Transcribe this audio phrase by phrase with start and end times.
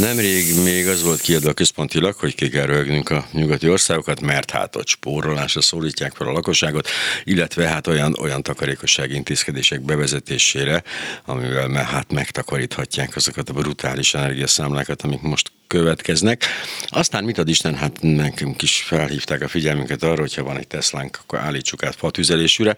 [0.00, 4.76] Nemrég még az volt kiadva központilag, hogy ki kell rögnünk a nyugati országokat, mert hát
[4.76, 6.88] ott spórolásra szólítják fel a lakosságot,
[7.24, 10.82] illetve hát olyan, olyan takarékossági intézkedések bevezetésére,
[11.24, 16.44] amivel hát megtakaríthatják azokat a brutális energiaszámlákat, amik most következnek.
[16.86, 21.18] Aztán mit ad Isten, hát nekünk is felhívták a figyelmünket arra, hogyha van egy Teslánk,
[21.22, 22.76] akkor állítsuk át fatüzelésűre.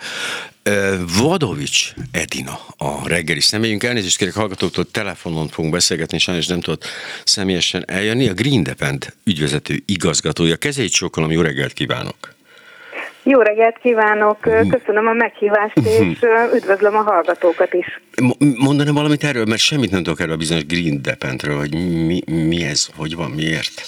[1.18, 3.82] Vadovics Edina a reggeli személyünk.
[3.82, 6.84] Elnézést kérek hallgatóktól, telefonon fogunk beszélgetni, sajnos nem tudott
[7.24, 8.28] személyesen eljönni.
[8.28, 10.56] A Green Depend ügyvezető igazgatója.
[10.56, 12.36] Kezeit sokolom, jó reggelt kívánok!
[13.22, 16.18] Jó reggelt kívánok, köszönöm a meghívást, és
[16.54, 18.00] üdvözlöm a hallgatókat is.
[18.38, 21.74] Mondanám valamit erről, mert semmit nem tudok erről a bizonyos Green Dependről, hogy
[22.06, 23.82] mi, mi ez, hogy van, miért?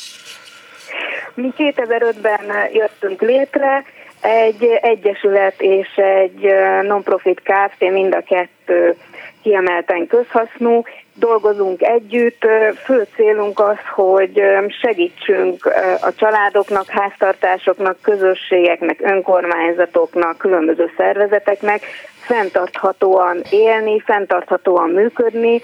[1.34, 3.84] Mi 2005-ben jöttünk létre,
[4.20, 7.90] egy egyesület és egy non-profit Kft.
[7.90, 8.96] mind a kettő
[9.42, 10.82] kiemelten közhasznú,
[11.14, 12.46] dolgozunk együtt.
[12.84, 14.42] Fő célunk az, hogy
[14.80, 15.66] segítsünk
[16.00, 21.82] a családoknak, háztartásoknak, közösségeknek, önkormányzatoknak, különböző szervezeteknek
[22.20, 25.60] fenntarthatóan élni, fenntarthatóan működni.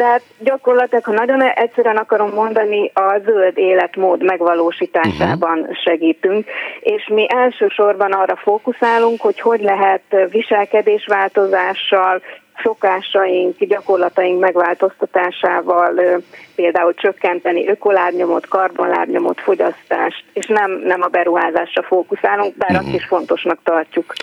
[0.00, 5.76] Tehát gyakorlatilag, ha nagyon egyszerűen akarom mondani, a zöld életmód megvalósításában uh-huh.
[5.84, 6.46] segítünk,
[6.80, 12.22] és mi elsősorban arra fókuszálunk, hogy hogy lehet viselkedésváltozással,
[12.62, 16.22] szokásaink, gyakorlataink megváltoztatásával
[16.54, 23.58] például csökkenteni ökolábnyomot, karbonlábnyomot, fogyasztást, és nem, nem a beruházásra fókuszálunk, bár azt is fontosnak
[23.62, 24.14] tartjuk.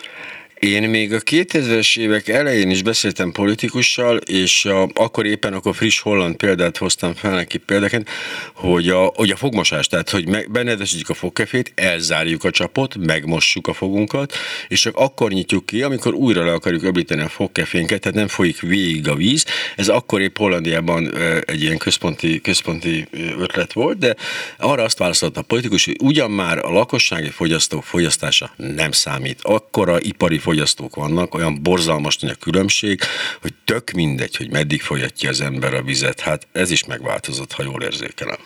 [0.59, 5.99] Én még a 2000-es évek elején is beszéltem politikussal, és a, akkor éppen akkor friss
[5.99, 8.09] holland példát hoztam fel neki példaként,
[8.53, 13.67] hogy a, hogy a fogmosás, tehát hogy me, benedesítjük a fogkefét, elzárjuk a csapot, megmossuk
[13.67, 14.33] a fogunkat,
[14.67, 18.61] és csak akkor nyitjuk ki, amikor újra le akarjuk öblíteni a fogkefénket, tehát nem folyik
[18.61, 19.45] végig a víz.
[19.75, 23.07] Ez akkor épp Hollandiában egy ilyen központi, központi
[23.37, 24.15] ötlet volt, de
[24.57, 29.39] arra azt választotta a politikus, hogy ugyan már a lakossági fogyasztók fogyasztása nem számít.
[29.41, 33.01] Akkora ipari fogyasztók vannak, olyan borzalmas nagy a különbség,
[33.41, 36.19] hogy tök mindegy, hogy meddig folyatja az ember a vizet.
[36.19, 38.39] Hát ez is megváltozott, ha jól érzékelem.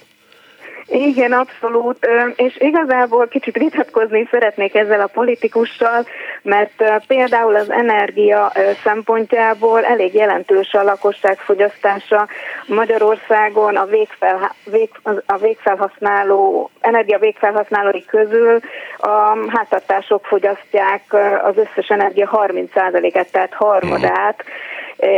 [0.92, 6.06] Igen, abszolút, és igazából kicsit vitatkozni szeretnék ezzel a politikussal,
[6.42, 8.52] mert például az energia
[8.84, 12.28] szempontjából elég jelentős a lakosság fogyasztása
[12.66, 14.90] Magyarországon a, végfel, vég,
[15.26, 18.60] a végfelhasználó, energia végfelhasználói közül
[18.98, 21.02] a háztartások fogyasztják
[21.44, 24.44] az összes energia 30%-et, tehát harmadát,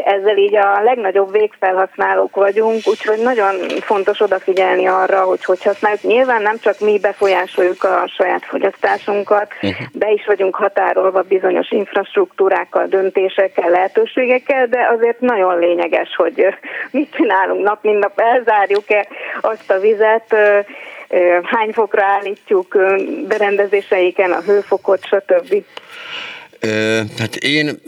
[0.06, 6.01] ezzel így a legnagyobb végfelhasználók vagyunk, úgyhogy nagyon fontos odafigyelni arra, hogy hogy használjuk.
[6.01, 9.88] Nyilván nem csak mi befolyásoljuk a saját fogyasztásunkat, uh-huh.
[9.94, 16.45] be is vagyunk határolva bizonyos infrastruktúrákkal, döntésekkel, lehetőségekkel, de azért nagyon lényeges, hogy
[16.91, 19.07] mit csinálunk nap, mint nap, elzárjuk-e
[19.41, 20.35] azt a vizet,
[21.44, 22.78] hány fokra állítjuk
[23.28, 25.56] berendezéseiken a hőfokot, stb.
[27.18, 27.79] Hát én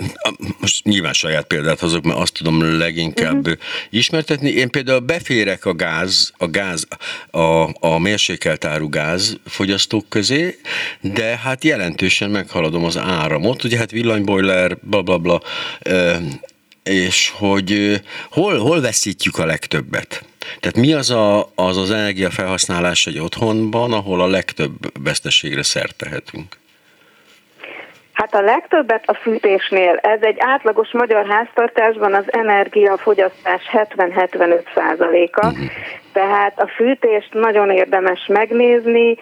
[0.59, 3.57] most nyilván saját példát hozok, mert azt tudom leginkább uh-huh.
[3.89, 4.49] ismertetni.
[4.49, 6.87] Én például beférek a gáz, a gáz,
[7.31, 10.59] a, a mérsékelt áru gáz fogyasztók közé,
[11.01, 13.63] de hát jelentősen meghaladom az áramot.
[13.63, 15.41] Ugye hát villanybojler, bla bla bla,
[16.83, 20.25] és hogy hol, hol veszítjük a legtöbbet?
[20.59, 26.57] Tehát mi az, a, az az energiafelhasználás egy otthonban, ahol a legtöbb veszteségre szert tehetünk?
[28.31, 29.95] Hát a legtöbbet a fűtésnél.
[30.01, 35.47] Ez egy átlagos magyar háztartásban az energiafogyasztás 70-75 százaléka.
[35.47, 35.65] Uh-huh.
[36.13, 39.17] Tehát a fűtést nagyon érdemes megnézni,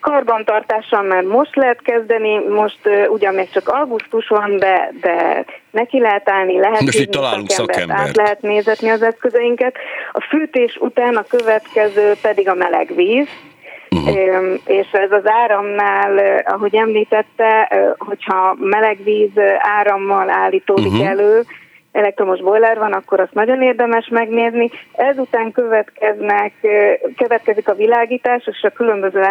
[0.00, 6.00] karbantartással már most lehet kezdeni, most uh, ugyan még csak augusztus van, de, de neki
[6.00, 9.76] lehet állni, lehet most itt találunk szakembert, át lehet nézetni az eszközeinket.
[10.12, 13.28] A fűtés után a következő pedig a meleg víz,
[13.96, 14.58] Uh-huh.
[14.66, 21.08] És ez az áramnál, ahogy említette, hogyha meleg víz árammal állítódik uh-huh.
[21.08, 21.42] elő,
[21.92, 24.70] elektromos boiler van, akkor azt nagyon érdemes megnézni.
[24.92, 26.52] Ezután következnek,
[27.16, 29.22] következik a világítás és a különböző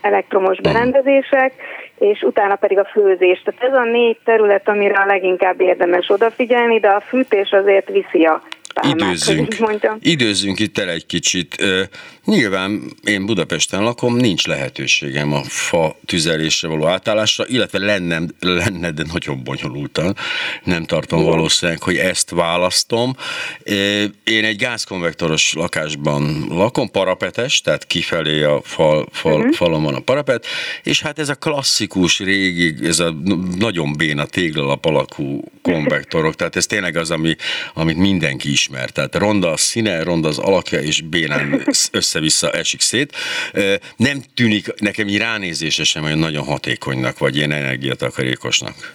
[0.00, 1.52] elektromos berendezések,
[1.98, 3.42] és utána pedig a főzés.
[3.42, 8.24] Tehát ez a négy terület, amire a leginkább érdemes odafigyelni, de a fűtés azért viszi
[8.24, 8.42] a
[8.82, 9.56] időzzünk,
[10.00, 11.64] időzzünk itt el egy kicsit.
[12.24, 19.04] Nyilván én Budapesten lakom, nincs lehetőségem a fa tüzelésre való átállásra, illetve lenne, lenne de
[19.12, 20.16] nagyon bonyolultan.
[20.64, 21.30] Nem tartom Igen.
[21.30, 23.16] valószínűleg, hogy ezt választom.
[24.24, 29.54] Én egy gázkonvektoros lakásban lakom, parapetes, tehát kifelé a fal, fal, uh-huh.
[29.54, 30.46] falon van a parapet,
[30.82, 33.14] és hát ez a klasszikus, régi, ez a
[33.58, 37.36] nagyon béna téglalap alakú konvektorok, tehát ez tényleg az, ami,
[37.74, 38.90] amit mindenki ismer.
[38.90, 43.16] Tehát ronda a színe, ronda az alakja, és bénán össze-vissza esik szét.
[43.96, 48.94] Nem tűnik nekem így ránézése sem olyan nagyon hatékonynak, vagy ilyen energiatakarékosnak.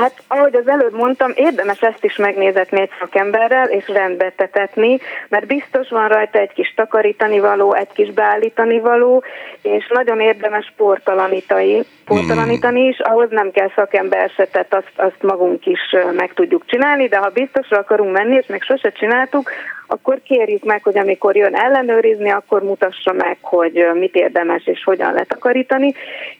[0.00, 4.98] Hát, ahogy az előbb mondtam, érdemes ezt is megnézetni egy szakemberrel, és rendbe tetetni,
[5.28, 9.22] mert biztos van rajta egy kis takarítani való, egy kis beállítani való,
[9.62, 15.66] és nagyon érdemes portalanítani, portalanítani is, ahhoz nem kell szakember se, tehát azt, azt magunk
[15.66, 15.80] is
[16.16, 19.50] meg tudjuk csinálni, de ha biztosra akarunk menni, és még sose csináltuk,
[19.86, 25.12] akkor kérjük meg, hogy amikor jön ellenőrizni, akkor mutassa meg, hogy mit érdemes és hogyan
[25.12, 25.94] letakarítani.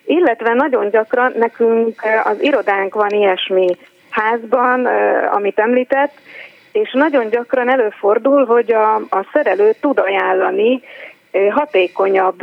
[0.07, 3.77] Illetve nagyon gyakran nekünk az irodánk van ilyesmi
[4.11, 4.87] házban,
[5.33, 6.13] amit említett,
[6.73, 10.83] és nagyon gyakran előfordul, hogy a, a szerelő tud ajánlani
[11.51, 12.43] hatékonyabb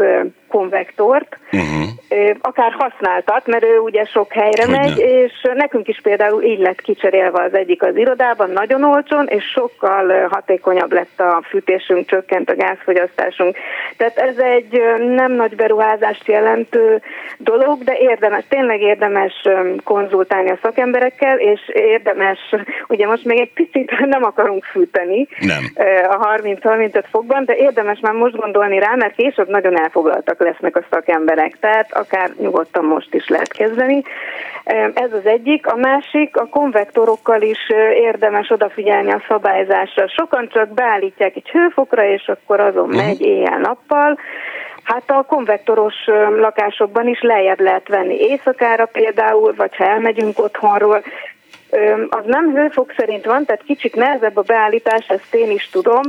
[0.53, 2.37] konvektort, uh-huh.
[2.41, 4.79] akár használtat, mert ő ugye sok helyre Hogyne.
[4.79, 9.43] megy, és nekünk is például így lett kicserélve az egyik az irodában, nagyon olcsón, és
[9.43, 13.57] sokkal hatékonyabb lett a fűtésünk, csökkent a gázfogyasztásunk.
[13.97, 14.81] Tehát ez egy
[15.15, 17.01] nem nagy beruházást jelentő
[17.37, 19.33] dolog, de érdemes, tényleg érdemes
[19.83, 22.39] konzultálni a szakemberekkel, és érdemes,
[22.87, 25.63] ugye most még egy picit nem akarunk fűteni nem.
[26.09, 30.85] a 30-35 fokban, de érdemes már most gondolni rá, mert később nagyon elfoglaltak lesznek a
[30.89, 34.03] szakemberek, tehát akár nyugodtan most is lehet kezdeni.
[34.93, 35.67] Ez az egyik.
[35.67, 40.07] A másik, a konvektorokkal is érdemes odafigyelni a szabályzásra.
[40.07, 43.05] Sokan csak beállítják egy hőfokra, és akkor azon uh-huh.
[43.05, 44.17] megy éjjel-nappal.
[44.83, 45.95] Hát a konvektoros
[46.39, 51.03] lakásokban is lejjebb lehet venni éjszakára például, vagy ha elmegyünk otthonról,
[52.09, 56.01] az nem hőfok szerint van, tehát kicsit nehezebb a beállítás, ezt én is tudom,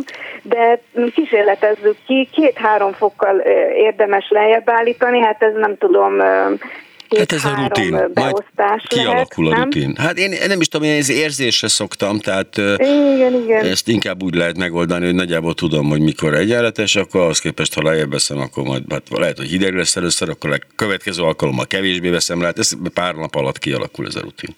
[0.43, 0.81] de
[1.15, 3.39] kísérletezzük ki, két-három fokkal
[3.77, 6.21] érdemes lejjebb állítani, hát ez nem tudom,
[7.19, 8.35] Hát ez a rutin, majd
[8.87, 9.93] kialakul lehet, a rutin.
[9.97, 10.07] Nem?
[10.07, 13.65] Hát én nem is tudom, én ez érzésre szoktam, tehát igen, igen.
[13.65, 17.83] ezt inkább úgy lehet megoldani, hogy nagyjából tudom, hogy mikor egyenletes, akkor ahhoz képest, ha
[17.83, 22.09] lejjebb veszem, akkor majd hát lehet, hogy hideg lesz először, akkor a következő alkalommal kevésbé
[22.09, 24.55] veszem, lehet ez pár nap alatt kialakul ez a rutin.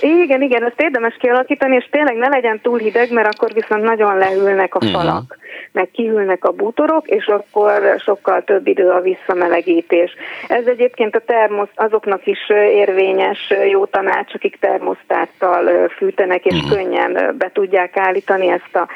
[0.00, 4.16] Igen, igen, ezt érdemes kialakítani, és tényleg ne legyen túl hideg, mert akkor viszont nagyon
[4.16, 4.92] leülnek a mhm.
[4.92, 5.22] falak.
[5.22, 10.14] Uh-huh meg kihűlnek a bútorok, és akkor sokkal több idő a visszamelegítés.
[10.48, 16.70] Ez egyébként a termosz, azoknak is érvényes jó tanács, akik termosztáttal fűtenek, és uh-huh.
[16.70, 18.88] könnyen be tudják állítani ezt a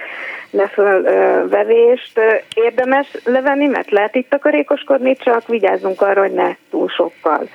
[0.50, 2.20] lefölvevést.
[2.54, 7.48] Érdemes levenni, mert lehet itt takarékoskodni, csak vigyázzunk arra, hogy ne túl sokkal.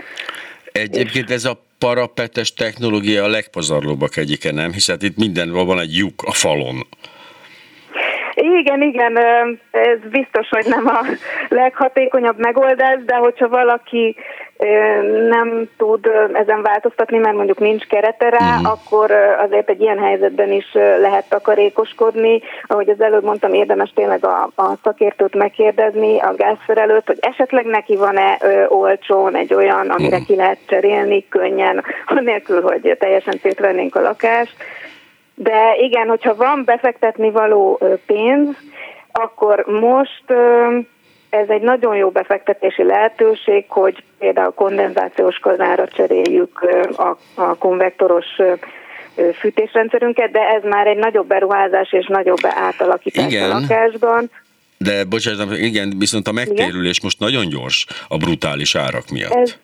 [0.72, 4.72] Egyébként ez a parapetes technológia a legpazarlóbbak egyike, nem?
[4.72, 6.88] Hiszen itt mindenhol van egy lyuk a falon.
[8.36, 9.18] Igen, igen,
[9.72, 11.06] ez biztos, hogy nem a
[11.50, 14.16] leghatékonyabb megoldás, de hogyha valaki
[15.30, 18.72] nem tud ezen változtatni, mert mondjuk nincs kerete rá, uh-huh.
[18.72, 22.42] akkor azért egy ilyen helyzetben is lehet takarékoskodni.
[22.64, 27.96] Ahogy az előbb mondtam, érdemes tényleg a, a szakértőt megkérdezni, a gázszerelőt, hogy esetleg neki
[27.96, 30.26] van-e ö, olcsón egy olyan, amire uh-huh.
[30.26, 31.84] ki lehet cserélni könnyen,
[32.18, 34.56] anélkül, hogy teljesen szétvennénk a lakást
[35.40, 38.56] de igen, hogyha van befektetni való pénz,
[39.12, 40.24] akkor most
[41.30, 46.62] ez egy nagyon jó befektetési lehetőség, hogy például kondenzációs kazára cseréljük
[46.96, 48.26] a, a konvektoros
[49.40, 53.52] fűtésrendszerünket, de ez már egy nagyobb beruházás és nagyobb átalakítás igen.
[53.52, 54.30] a lakásban.
[54.78, 57.02] De bocsánat, igen, viszont a megtérülés igen?
[57.04, 59.34] most nagyon gyors a brutális árak miatt.
[59.34, 59.56] Ez,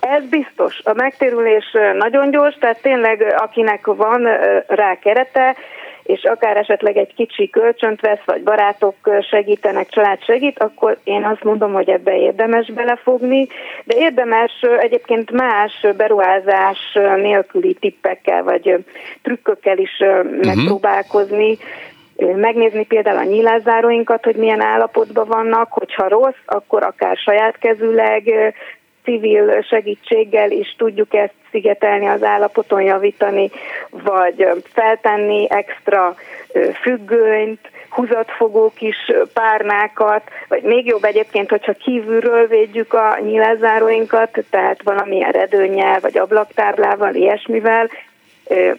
[0.00, 0.80] ez biztos.
[0.84, 1.64] A megtérülés
[1.98, 4.26] nagyon gyors, tehát tényleg akinek van
[4.66, 5.56] rá kerete,
[6.04, 8.94] és akár esetleg egy kicsi kölcsönt vesz, vagy barátok
[9.30, 13.48] segítenek, család segít, akkor én azt mondom, hogy ebbe érdemes belefogni,
[13.84, 18.84] de érdemes egyébként más beruházás nélküli tippekkel, vagy
[19.22, 20.44] trükkökkel is uh-huh.
[20.44, 21.58] megpróbálkozni,
[22.16, 28.54] megnézni például a nyílászáróinkat, hogy milyen állapotban vannak, hogyha rossz, akkor akár saját kezűleg
[29.04, 33.50] civil segítséggel is tudjuk ezt szigetelni, az állapoton javítani,
[33.90, 36.14] vagy feltenni extra
[36.82, 38.96] függönyt, húzatfogó kis
[39.32, 47.14] párnákat, vagy még jobb egyébként, hogyha kívülről védjük a nyilázáróinkat, tehát valamilyen redőnyel, vagy ablaktáblával,
[47.14, 47.90] ilyesmivel,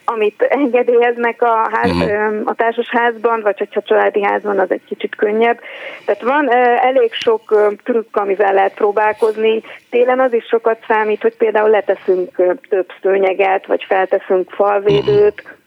[0.05, 2.41] amit engedélyeznek a, ház, uh-huh.
[2.45, 5.59] a társasházban, vagy hogyha családi házban, az egy kicsit könnyebb.
[6.05, 6.49] Tehát van
[6.81, 9.61] elég sok trükk, amivel lehet próbálkozni.
[9.89, 15.63] Télen az is sokat számít, hogy például leteszünk több szőnyeget, vagy felteszünk falvédőt, uh-huh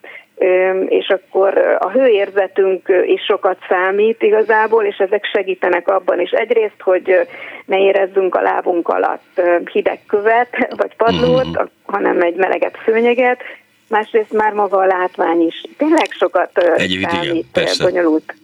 [0.89, 6.31] és akkor a hőérzetünk is sokat számít igazából, és ezek segítenek abban is.
[6.31, 7.27] Egyrészt, hogy
[7.67, 9.41] ne érezzünk a lábunk alatt
[9.73, 11.65] hideg követ, vagy padlót, mm.
[11.87, 13.43] hanem egy melegebb szőnyeget,
[13.89, 18.35] másrészt már maga a látvány is tényleg sokat Egy számít, igen, bonyolult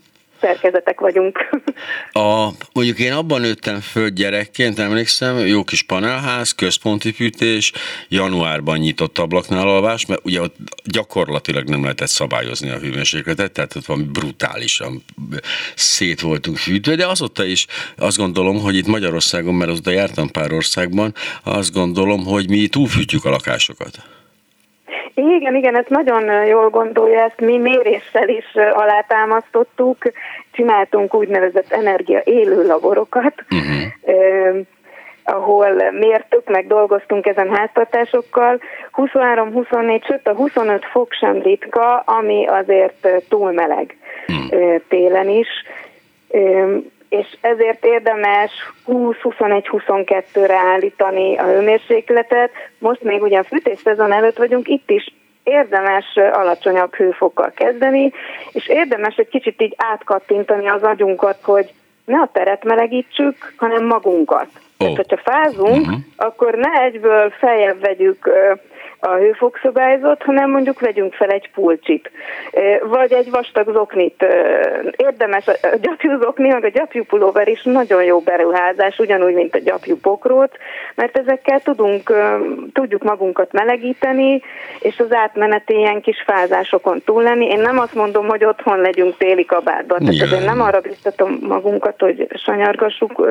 [0.45, 1.39] szerkezetek vagyunk.
[2.13, 7.73] A, mondjuk én abban nőttem föl gyerekként, emlékszem, jó kis panelház, központi fűtés,
[8.09, 13.85] januárban nyitott ablaknál alvás, mert ugye ott gyakorlatilag nem lehetett szabályozni a hőmérsékletet, tehát ott
[13.85, 15.05] van brutálisan
[15.75, 20.53] szét voltunk fűtve, de azóta is azt gondolom, hogy itt Magyarországon, mert azóta jártam pár
[20.53, 23.99] országban, azt gondolom, hogy mi túlfűtjük a lakásokat.
[25.15, 29.99] Igen, igen, ezt nagyon jól gondolja, ezt mi méréssel is alátámasztottuk,
[30.53, 34.57] csináltunk úgynevezett energia élő laborokat, uh-huh.
[35.25, 38.61] ahol mértük, meg dolgoztunk ezen háztartásokkal.
[38.93, 43.97] 23-24, sőt a 25 fok sem ritka, ami azért túl meleg
[44.29, 44.81] uh-huh.
[44.89, 45.49] télen is
[47.19, 48.51] és ezért érdemes
[48.87, 52.51] 20-21-22-re állítani a hőmérsékletet.
[52.79, 58.13] Most még ugye a fűtés szezon előtt vagyunk, itt is érdemes alacsonyabb hőfokkal kezdeni,
[58.53, 61.73] és érdemes egy kicsit így átkattintani az agyunkat, hogy
[62.05, 64.49] ne a teret melegítsük, hanem magunkat.
[64.55, 64.61] Oh.
[64.79, 65.99] Tehát, hogyha fázunk, uh-huh.
[66.17, 68.31] akkor ne egyből feljebb vegyük
[69.07, 72.11] a hőfokszabályzat, hanem mondjuk vegyünk fel egy pulcsit,
[72.83, 74.27] vagy egy vastag zoknit.
[74.97, 79.59] Érdemes a gyapjú zokni, meg a gyapjú pulóver is nagyon jó beruházás, ugyanúgy, mint a
[79.59, 80.53] gyapjú pokróc,
[80.95, 82.13] mert ezekkel tudunk,
[82.73, 84.43] tudjuk magunkat melegíteni,
[84.79, 87.47] és az átmenet ilyen kis fázásokon túl lenni.
[87.47, 92.01] Én nem azt mondom, hogy otthon legyünk téli kabátban, tehát én nem arra biztatom magunkat,
[92.01, 93.29] hogy sanyargassuk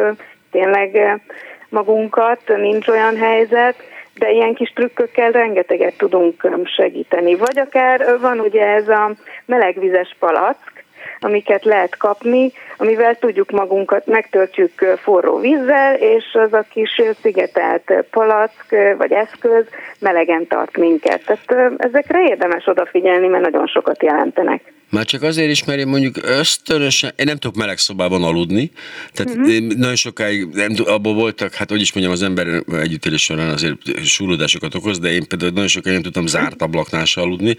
[0.51, 1.21] tényleg
[1.69, 3.75] magunkat, nincs olyan helyzet,
[4.15, 7.35] de ilyen kis trükkökkel rengeteget tudunk segíteni.
[7.35, 9.11] Vagy akár van ugye ez a
[9.45, 10.83] melegvizes palack,
[11.19, 18.75] amiket lehet kapni, amivel tudjuk magunkat, megtöltjük forró vízzel, és az a kis szigetelt palack
[18.97, 19.65] vagy eszköz
[19.99, 21.21] melegen tart minket.
[21.25, 24.73] Tehát ezekre érdemes odafigyelni, mert nagyon sokat jelentenek.
[24.93, 28.71] Már csak azért is, mert én mondjuk ösztönösen, én nem tudok meleg szobában aludni,
[29.13, 29.53] tehát uh-huh.
[29.53, 34.05] én nagyon sokáig, nem, abból voltak, hát hogy is mondjam, az ember együttélés során azért
[34.05, 37.55] súlódásokat okoz, de én például nagyon sokáig nem tudtam zárt ablaknál se aludni,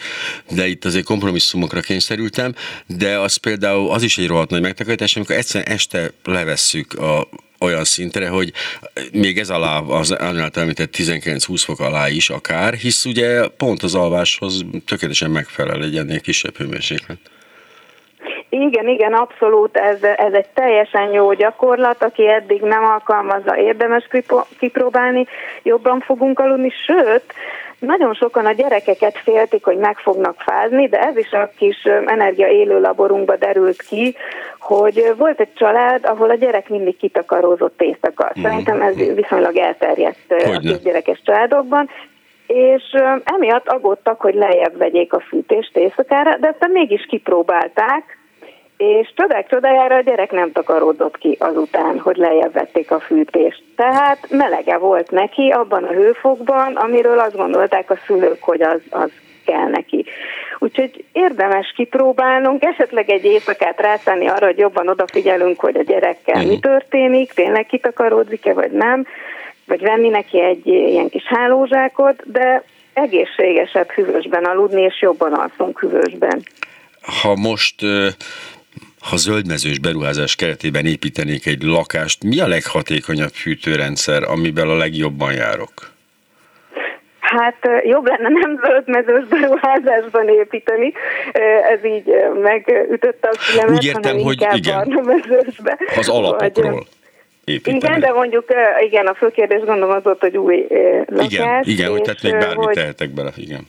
[0.51, 2.55] de itt azért kompromisszumokra kényszerültem,
[2.87, 7.29] de az például az is egy rohadt nagy megtakarítás, amikor egyszerűen este levesszük a,
[7.61, 8.53] olyan szintre, hogy
[9.13, 13.95] még ez alá, az általában említett 19-20 fok alá is akár, hisz ugye pont az
[13.95, 17.19] alváshoz tökéletesen megfelel egy ennél kisebb hőmérséklet.
[18.49, 24.09] Igen, igen, abszolút, ez, ez egy teljesen jó gyakorlat, aki eddig nem alkalmazza, érdemes
[24.59, 25.27] kipróbálni,
[25.63, 27.35] jobban fogunk aludni, sőt,
[27.79, 32.49] nagyon sokan a gyerekeket féltik, hogy meg fognak fázni, de ez is a kis energia
[32.49, 34.17] élő laborunkba derült ki,
[34.59, 38.31] hogy volt egy család, ahol a gyerek mindig kitakarózott éjszaka.
[38.35, 38.47] Mhm.
[38.47, 41.91] Szerintem ez viszonylag elterjedt a gyerekes családokban,
[42.47, 42.83] és
[43.25, 48.19] emiatt aggódtak, hogy lejjebb vegyék a fűtést éjszakára, de aztán mégis kipróbálták,
[48.77, 53.63] és csodák csodájára a gyerek nem takaródott ki azután, hogy lejjebb vették a fűtést.
[53.77, 59.11] Tehát melege volt neki abban a hőfokban, amiről azt gondolták a szülők, hogy az, az
[59.45, 60.05] kell neki.
[60.59, 66.53] Úgyhogy érdemes kipróbálnunk, esetleg egy éjszakát rászállni arra, hogy jobban odafigyelünk, hogy a gyerekkel mi
[66.53, 66.61] mhm.
[66.61, 69.07] történik, tényleg kitakaródik-e vagy nem,
[69.67, 72.63] vagy venni neki egy ilyen kis hálózsákot, de
[72.93, 76.43] egészségesebb hűvösben aludni, és jobban alszunk hűvösben.
[77.23, 77.75] Ha most
[79.11, 85.93] ha zöldmezős beruházás keretében építenék egy lakást, mi a leghatékonyabb fűtőrendszer, amiben a legjobban járok?
[87.21, 90.93] Hát jobb lenne nem zöldmezős beruházásban építeni,
[91.73, 92.05] ez így
[92.43, 95.05] megütötte a fülemet, Úgy értem, hogy igen,
[95.97, 96.87] az alapokról.
[97.45, 97.77] Építeni.
[97.77, 98.45] Igen, de mondjuk
[98.81, 100.67] igen, a fő kérdés gondolom az volt, hogy új
[101.07, 101.33] lakás.
[101.33, 103.67] Igen, igen hogy tehát még bármit hogy, tehetek bele, igen.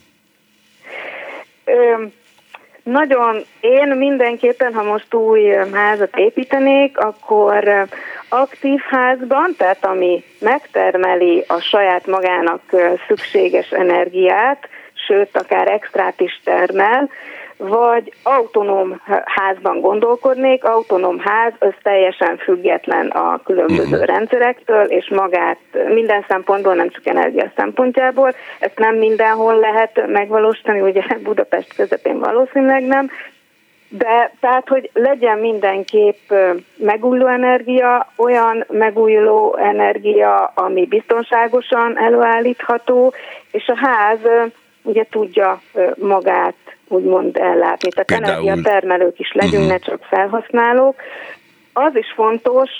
[2.92, 7.86] Nagyon, én mindenképpen, ha most új házat építenék, akkor
[8.28, 12.60] aktív házban, tehát ami megtermeli a saját magának
[13.06, 14.68] szükséges energiát,
[15.06, 17.10] sőt, akár extrát is termel,
[17.56, 24.04] vagy autonóm házban gondolkodnék, autonóm ház, az teljesen független a különböző uh-huh.
[24.04, 25.58] rendszerektől, és magát
[25.88, 32.86] minden szempontból, nem csak energia szempontjából, ezt nem mindenhol lehet megvalósítani, ugye Budapest közepén valószínűleg
[32.86, 33.10] nem,
[33.88, 36.32] de tehát, hogy legyen mindenképp
[36.76, 43.12] megújuló energia, olyan megújuló energia, ami biztonságosan előállítható,
[43.50, 44.18] és a ház
[44.82, 45.60] ugye tudja
[45.94, 46.54] magát
[46.88, 47.88] úgymond ellátni.
[47.88, 48.48] Tehát Például...
[48.48, 49.70] energiatermelők is legyünk, uh-huh.
[49.70, 50.94] ne csak felhasználók.
[51.78, 52.70] Az is fontos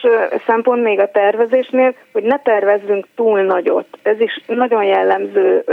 [0.46, 3.86] szempont még a tervezésnél, hogy ne tervezzünk túl nagyot.
[4.02, 5.64] Ez is nagyon jellemző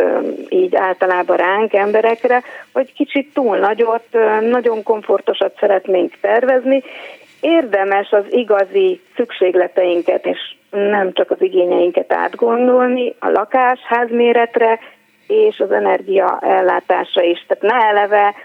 [0.49, 4.03] így általában ránk, emberekre, hogy kicsit túl nagyot,
[4.49, 6.83] nagyon komfortosat szeretnénk tervezni.
[7.39, 14.79] Érdemes az igazi szükségleteinket és nem csak az igényeinket átgondolni a lakás, házméretre,
[15.27, 17.45] és az energia ellátásra is.
[17.47, 18.35] Tehát ne eleve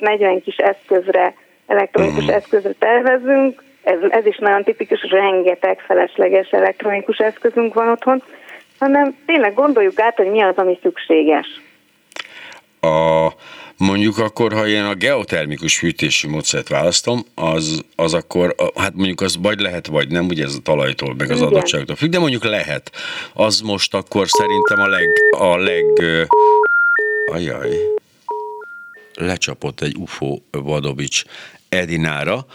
[0.00, 1.34] 30-40 kis eszközre,
[1.66, 2.28] elektronikus mm.
[2.28, 8.22] eszközre tervezünk, ez, ez is nagyon tipikus, rengeteg felesleges elektronikus eszközünk van otthon,
[8.78, 11.46] hanem tényleg gondoljuk át, hogy mi az, ami szükséges.
[12.80, 13.26] A
[13.78, 19.36] Mondjuk akkor, ha én a geotermikus fűtési módszert választom, az, az akkor, hát mondjuk az
[19.36, 22.90] vagy lehet, vagy nem, ugye ez a talajtól, meg az adottságtól függ, de mondjuk lehet.
[23.32, 25.84] Az most akkor szerintem a leg, a leg,
[27.32, 27.76] ajaj,
[29.14, 31.22] lecsapott egy UFO Vadovics
[31.68, 32.46] Edinára,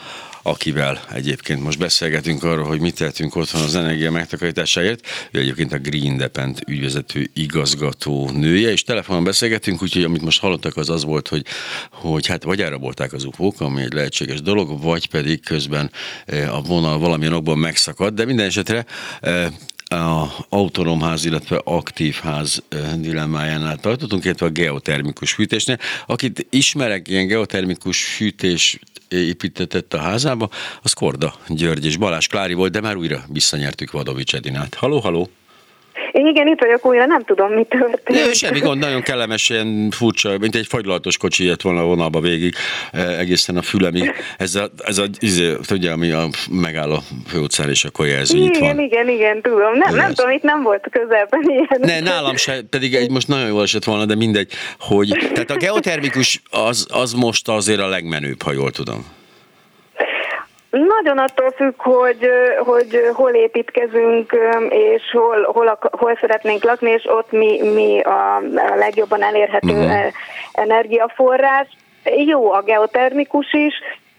[0.43, 5.07] akivel egyébként most beszélgetünk arról, hogy mit tehetünk otthon az energia megtakarításáért.
[5.31, 10.77] Ő egyébként a Green Independent ügyvezető igazgató nője, és telefonon beszélgetünk, úgyhogy amit most hallottak
[10.77, 11.45] az az volt, hogy,
[11.91, 15.91] hogy hát vagy elrabolták az ufók, ami egy lehetséges dolog, vagy pedig közben
[16.25, 18.85] eh, a vonal valamilyen okban megszakadt, de minden esetre
[19.19, 19.47] eh,
[19.91, 22.63] a autonóm ház, illetve aktív ház
[22.95, 25.77] dilemmájánál tartottunk, illetve a geotermikus fűtésnél.
[26.05, 30.49] Akit ismerek, ilyen geotermikus fűtés építetett a házába,
[30.81, 34.73] az Korda György és Balázs Klári volt, de már újra visszanyertük Vadovics Edinát.
[34.73, 35.29] Haló, haló!
[36.11, 38.25] Igen, itt vagyok újra, nem tudom, mi történt.
[38.25, 42.19] Ja, semmi gond, nagyon kellemes, ilyen furcsa, mint egy fagylaltos kocsi jött volna a vonalba
[42.19, 42.55] végig,
[42.91, 44.13] eh, egészen a fülemig.
[44.37, 48.53] Ez a, ez a izé, tudja, ami a megáll a főutcán, és akkor jelző igen,
[48.53, 48.79] itt van.
[48.79, 49.77] Igen, igen, tudom.
[49.77, 51.79] Nem, nem tudom, itt nem volt közelben ilyen.
[51.81, 55.57] Ne, nálam se, pedig egy most nagyon jól esett volna, de mindegy, hogy, tehát a
[55.57, 59.19] geotermikus az, az most azért a legmenőbb, ha jól tudom.
[60.71, 64.35] Nagyon attól függ, hogy, hogy hol építkezünk,
[64.69, 68.41] és hol, hol, hol szeretnénk lakni, és ott mi, mi a,
[68.75, 70.13] legjobban elérhető uh-huh.
[70.53, 71.67] energiaforrás.
[72.25, 73.73] Jó a geotermikus is,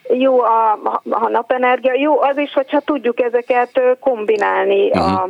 [0.09, 0.79] jó a,
[1.11, 5.12] a napenergia, jó az is, hogyha tudjuk ezeket kombinálni uh-huh.
[5.12, 5.29] a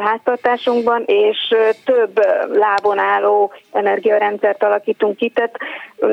[0.00, 2.20] háztartásunkban, és több
[2.52, 5.56] lábon álló energiarendszert alakítunk ki, tehát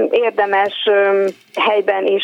[0.09, 0.89] érdemes
[1.59, 2.23] helyben is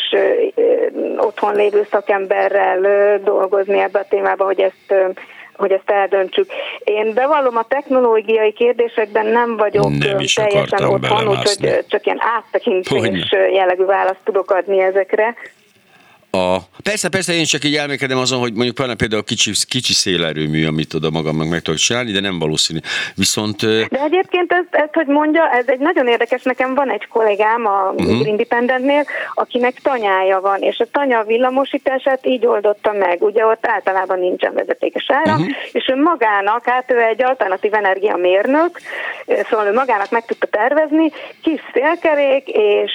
[1.17, 4.93] otthon lévő szakemberrel dolgozni ebbe a témába, hogy ezt
[5.58, 6.50] hogy ezt eldöntsük.
[6.84, 13.84] Én bevallom, a technológiai kérdésekben nem vagyok nem teljesen otthon, úgyhogy csak ilyen áttekintés jellegű
[13.84, 15.36] választ tudok adni ezekre.
[16.32, 20.66] A, persze, persze, én csak így elmékedem azon, hogy mondjuk van például kicsi, kicsi szélerőmű,
[20.66, 22.80] amit oda magamnak meg tudok csinálni, de nem valószínű.
[23.16, 23.66] Viszont...
[23.66, 27.94] De egyébként ezt, ezt, hogy mondja, ez egy nagyon érdekes, nekem van egy kollégám a
[27.96, 28.28] uh-huh.
[28.28, 33.22] Independentnél, akinek tanyája van, és a tanya villamosítását így oldotta meg.
[33.22, 35.56] Ugye ott általában nincsen vezetékes áram, uh-huh.
[35.72, 38.80] és ő magának, hát ő egy alternatív energia mérnök,
[39.50, 41.12] szóval ő magának meg tudta tervezni,
[41.42, 42.92] kis szélkerék és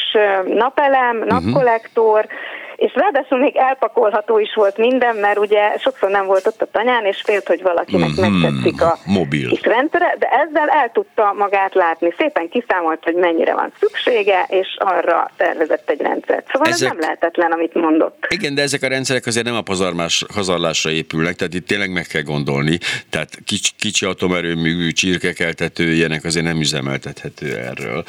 [0.47, 1.29] napelem, mhm.
[1.29, 6.63] napkollektor, uh-huh és ráadásul még elpakolható is volt minden, mert ugye sokszor nem volt ott
[6.63, 8.33] a tanyán, és félt, hogy valakinek mm-hmm.
[8.33, 9.49] megtetszik a Mobil.
[9.49, 12.15] kis rendszere, de ezzel el tudta magát látni.
[12.19, 16.47] Szépen kiszámolt, hogy mennyire van szüksége, és arra tervezett egy rendszert.
[16.53, 16.89] Szóval ezek...
[16.89, 18.27] ez nem lehetetlen, amit mondott.
[18.29, 22.07] Igen, de ezek a rendszerek azért nem a pazarmás, hazarlásra épülnek, tehát itt tényleg meg
[22.07, 22.79] kell gondolni.
[23.11, 28.05] Tehát kicsi, kicsi atomerőmű, csirkekeltető, ilyenek azért nem üzemeltethető erről.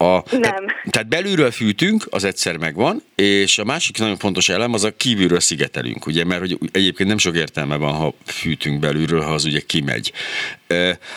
[0.00, 0.40] A, nem.
[0.40, 4.96] Tehát, tehát belülről fűtünk, az egyszer megvan, és a másik nagyon fontos elem az a
[4.96, 9.44] kívülről szigetelünk, ugye, mert hogy egyébként nem sok értelme van, ha fűtünk belülről, ha az
[9.44, 10.12] ugye kimegy.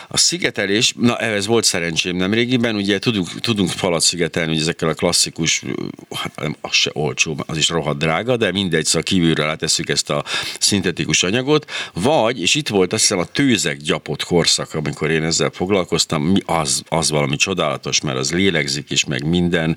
[0.08, 4.88] A szigetelés, na ez volt szerencsém nem régiben, ugye tudunk, tudunk falat szigetelni, hogy ezekkel
[4.88, 5.62] a klasszikus,
[6.10, 10.24] hát az se olcsó, az is rohadt drága, de mindegy, szóval kívülről átesszük ezt a
[10.58, 15.50] szintetikus anyagot, vagy, és itt volt azt hiszem a tőzek gyapott korszak, amikor én ezzel
[15.50, 19.76] foglalkoztam, mi az, az valami csodálatos, mert az lélegzik is, meg minden.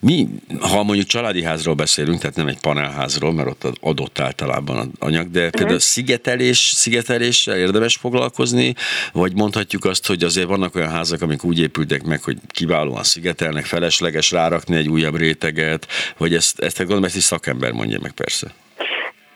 [0.00, 0.28] Mi,
[0.60, 5.30] ha mondjuk családi házról beszélünk, tehát nem egy panelházról, mert ott adott általában az anyag,
[5.30, 5.80] de például uh-huh.
[5.80, 8.69] szigetelés, szigeteléssel érdemes foglalkozni,
[9.12, 13.64] vagy mondhatjuk azt, hogy azért vannak olyan házak, amik úgy épültek meg, hogy kiválóan szigetelnek,
[13.64, 15.86] felesleges rárakni egy újabb réteget,
[16.18, 18.46] vagy ezt, ezt gondolom, ezt is szakember mondja meg persze.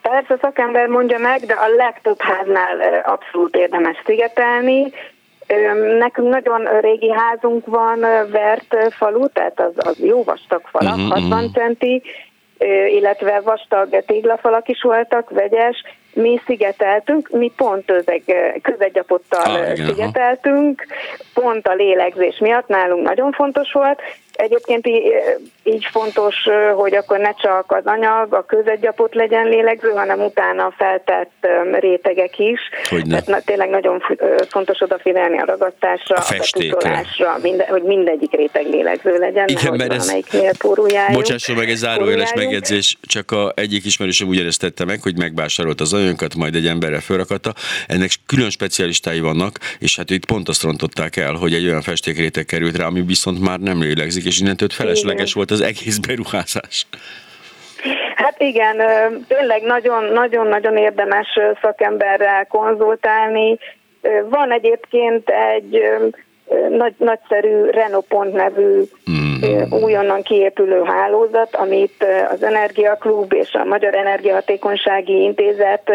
[0.03, 4.93] Persze szakember mondja meg, de a legtöbb háznál abszolút érdemes szigetelni,
[5.99, 11.51] Nekünk nagyon régi házunk van, Vert falu, tehát az, az jó vastag falak, uh-huh, 60
[11.53, 12.03] centi,
[12.89, 15.83] illetve vastag téglafalak is voltak, vegyes,
[16.15, 18.23] mi szigeteltünk, mi pont özeg,
[18.63, 20.87] közegyapottal ah, szigeteltünk,
[21.35, 24.01] pont a lélegzés miatt nálunk nagyon fontos volt,
[24.35, 24.87] Egyébként
[25.63, 26.35] így fontos,
[26.75, 32.61] hogy akkor ne csak az anyag, a közegyapot legyen lélegző, hanem utána feltett rétegek is.
[32.89, 33.09] Hogyne.
[33.09, 34.03] Tehát na, tényleg nagyon
[34.49, 36.25] fontos odafigyelni a ragasztásra, a,
[37.25, 40.13] a minden, hogy mindegyik réteg lélegző legyen, Igen, mert ez,
[41.13, 45.93] Bocsásson meg egy zárójeles megjegyzés, csak a egyik ismerősöm ugyanezt tette meg, hogy megvásárolt az
[45.93, 47.53] anyagokat, majd egy emberre fölrakata.
[47.87, 52.45] Ennek külön specialistái vannak, és hát itt pont azt rontották el, hogy egy olyan festékréteg
[52.45, 55.33] került rá, ami viszont már nem lélegzik, és innentől felesleges igen.
[55.35, 56.87] volt az egész beruházás.
[58.15, 58.77] Hát igen,
[59.29, 59.63] tényleg
[60.13, 61.27] nagyon-nagyon érdemes
[61.63, 63.59] szakemberrel konzultálni.
[64.31, 65.83] Van egyébként egy
[66.71, 69.34] nagy, nagyszerű Renopont nevű mm.
[69.71, 75.93] Újonnan kiépülő hálózat, amit az Energiaklub és a Magyar Energiahatékonysági Intézet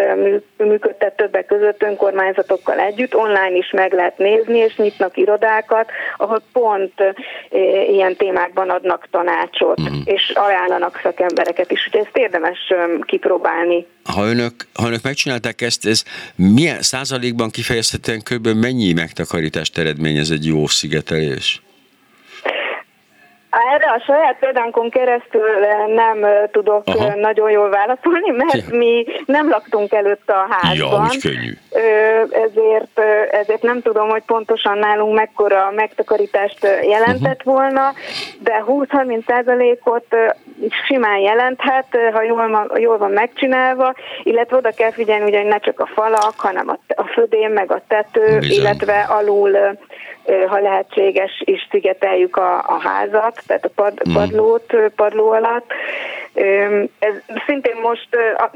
[0.58, 3.16] működtet többek között önkormányzatokkal együtt.
[3.16, 6.94] Online is meg lehet nézni, és nyitnak irodákat, ahol pont
[7.90, 10.02] ilyen témákban adnak tanácsot, mm.
[10.04, 11.86] és ajánlanak szakembereket is.
[11.86, 12.74] Úgyhogy ezt érdemes
[13.06, 16.04] kipróbálni ha önök, ha önök megcsinálták ezt, ez
[16.36, 18.48] milyen százalékban kifejezhetően kb.
[18.48, 21.62] mennyi megtakarítást eredményez egy jó szigetelés?
[23.50, 25.48] Erre a saját példánkon keresztül
[25.96, 27.16] nem tudok Aha.
[27.16, 31.10] nagyon jól válaszolni, mert mi nem laktunk előtt a házban.
[31.12, 31.54] Ja, könnyű.
[32.32, 33.00] Ezért,
[33.32, 37.54] ezért nem tudom, hogy pontosan nálunk mekkora megtakarítást jelentett uh-huh.
[37.54, 37.94] volna,
[38.40, 40.16] de 20-30 százalékot
[40.86, 43.93] simán jelenthet, ha jól van, jól van megcsinálva,
[44.24, 47.72] illetve oda kell figyelni, ugye, hogy ne csak a falak, hanem a, a födém, meg
[47.72, 48.58] a tető, Bizony.
[48.58, 49.78] illetve alul
[50.48, 54.13] ha lehetséges, is szigeteljük a, a házat, tehát a pad, mm.
[54.13, 55.72] padlót, padló alatt.
[57.00, 57.13] Ez
[57.45, 58.10] szintén most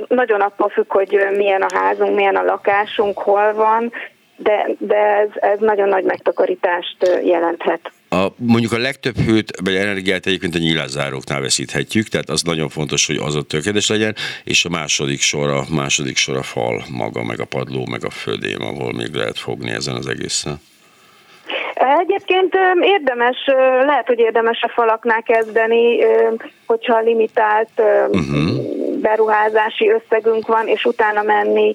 [0.08, 3.92] nagyon attól függ, hogy milyen a házunk, milyen a lakásunk, hol van,
[4.36, 7.92] de, de ez, ez nagyon nagy megtakarítást jelenthet.
[8.10, 13.08] A, mondjuk a legtöbb hőt vagy energiát egyébként a nyílászáróknál veszíthetjük, tehát az nagyon fontos,
[13.08, 17.24] hogy az ott tökéletes legyen, és a második sor a, második sor a fal maga,
[17.24, 20.62] meg a padló, meg a födém, ahol még lehet fogni ezen az egészen.
[22.00, 23.38] Egyébként érdemes,
[23.86, 25.98] lehet, hogy érdemes a falaknál kezdeni,
[26.66, 27.70] hogyha limitált
[28.08, 29.02] uh-huh.
[29.02, 31.74] beruházási összegünk van, és utána menni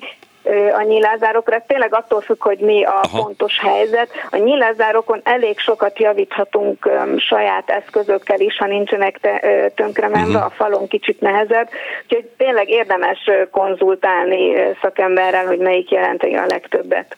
[0.78, 1.64] a nyílázárokra.
[1.66, 3.22] Tényleg attól függ, hogy mi a Aha.
[3.22, 4.10] pontos helyzet.
[4.30, 10.44] A nyílázárokon elég sokat javíthatunk um, saját eszközökkel is, ha nincsenek te, uh, tönkremenve, uh-huh.
[10.44, 11.68] a falon kicsit nehezebb.
[12.02, 17.16] Úgyhogy tényleg érdemes konzultálni szakemberrel, hogy melyik jelenti a legtöbbet.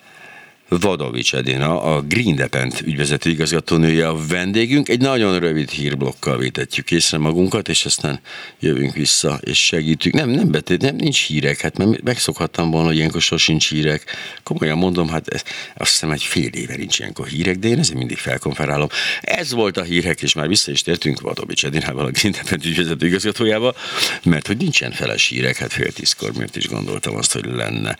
[0.78, 4.88] Vadovics Edina, a Green Depend ügyvezető igazgatónője a vendégünk.
[4.88, 8.20] Egy nagyon rövid hírblokkal vétetjük észre magunkat, és aztán
[8.60, 10.14] jövünk vissza, és segítünk.
[10.14, 14.16] Nem, nem betét, nem, nincs hírek, hát mert megszokhattam volna, hogy ilyenkor sosincs hírek.
[14.42, 15.42] Komolyan mondom, hát ez,
[15.76, 18.88] azt hiszem egy fél éve nincs ilyenkor hírek, de én ezért mindig felkonferálom.
[19.20, 23.06] Ez volt a hírek, és már vissza is tértünk Vadovics Edinával, a Green Depend ügyvezető
[23.06, 23.76] igazgatójával,
[24.22, 27.96] mert hogy nincsen feles hírek, hát fél tízkor miért is gondoltam azt, hogy lenne.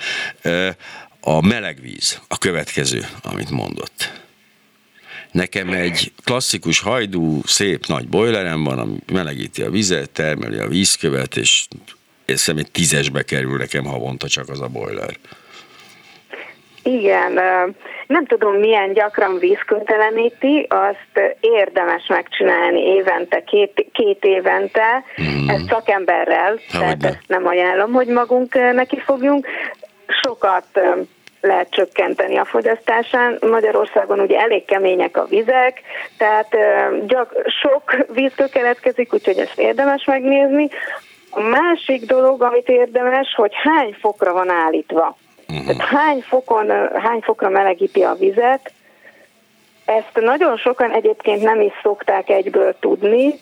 [1.21, 4.13] A melegvíz, a következő, amit mondott.
[5.33, 11.37] Nekem egy klasszikus hajdú, szép nagy bojlerem van, ami melegíti a vizet, termeli a vízkövet,
[11.37, 11.67] és
[12.27, 15.17] hiszem egy tízesbe kerül nekem havonta csak az a boiler.
[16.83, 17.33] Igen,
[18.07, 25.49] nem tudom milyen gyakran vízköteleníti, azt érdemes megcsinálni évente, két, két évente, mm.
[25.49, 29.47] ezt szakemberrel, Há, tehát ezt nem ajánlom, hogy magunk neki fogjunk
[30.23, 30.81] sokat
[31.41, 33.39] lehet csökkenteni a fogyasztásán.
[33.41, 35.83] Magyarországon ugye elég kemények a vizek,
[36.17, 36.57] tehát
[37.07, 40.69] gyak, sok vízkő keletkezik, úgyhogy ezt érdemes megnézni.
[41.31, 45.17] A másik dolog, amit érdemes, hogy hány fokra van állítva.
[45.49, 45.67] Uh-huh.
[45.67, 48.73] Tehát hány, fokon, hány fokra melegíti a vizet.
[49.85, 53.35] Ezt nagyon sokan egyébként nem is szokták egyből tudni,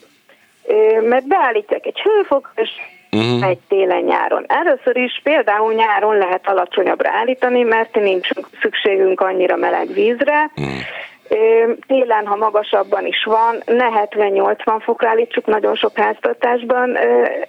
[1.01, 2.69] mert beállítják egy hőfokos
[3.11, 3.49] uh-huh.
[3.49, 4.45] egy télen-nyáron.
[4.47, 8.29] Először is például nyáron lehet alacsonyabbra állítani, mert nincs
[8.61, 10.51] szükségünk annyira meleg vízre.
[10.55, 11.77] Uh-huh.
[11.87, 16.97] Télen, ha magasabban is van, ne 70-80 fokra állítsuk, nagyon sok háztartásban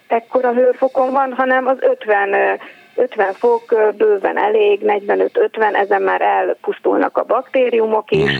[0.07, 2.59] ekkora hőfokon van, hanem az 50
[2.95, 8.37] 50 fok bőven elég, 45-50, ezen már elpusztulnak a baktériumok is, mm.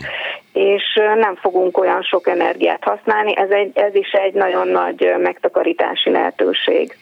[0.53, 0.83] és
[1.15, 6.97] nem fogunk olyan sok energiát használni, ez, egy, ez is egy nagyon nagy megtakarítási lehetőség.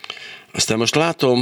[0.53, 1.38] Aztán most látom,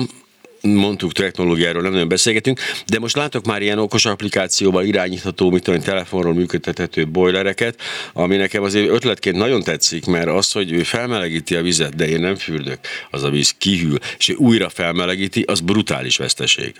[0.61, 5.79] mondtuk technológiáról nem nagyon beszélgetünk, de most látok már ilyen okos applikációval irányítható, mit tudom,
[5.79, 7.75] telefonról működtethető bojlereket,
[8.13, 12.19] ami nekem azért ötletként nagyon tetszik, mert az, hogy ő felmelegíti a vizet, de én
[12.19, 12.79] nem fürdök,
[13.11, 16.73] az a víz kihűl, és újra felmelegíti, az brutális veszteség.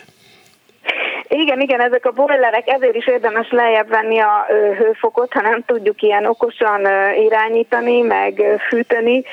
[1.29, 4.45] Igen, igen, ezek a bojlerek, ezért is érdemes lejjebb venni a
[4.77, 6.79] hőfokot, ha nem tudjuk ilyen okosan
[7.27, 9.23] irányítani, meg fűteni,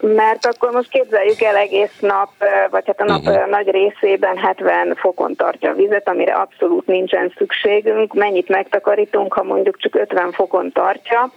[0.00, 2.30] mert akkor most képzeljük el egész nap,
[2.70, 3.48] vagy hát a nap uh-huh.
[3.48, 8.14] nagy részében 70 fokon tartja a vizet, amire abszolút nincsen szükségünk.
[8.14, 11.30] Mennyit megtakarítunk, ha mondjuk csak 50 fokon tartja.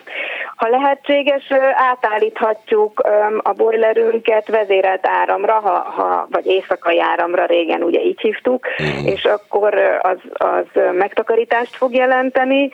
[0.56, 3.04] Ha lehetséges, átállíthatjuk
[3.38, 9.08] a boilerünket vezérelt áramra, ha, ha, vagy éjszakai áramra, régen ugye így hívtuk, uh-huh.
[9.08, 12.72] és akkor az, az megtakarítást fog jelenteni,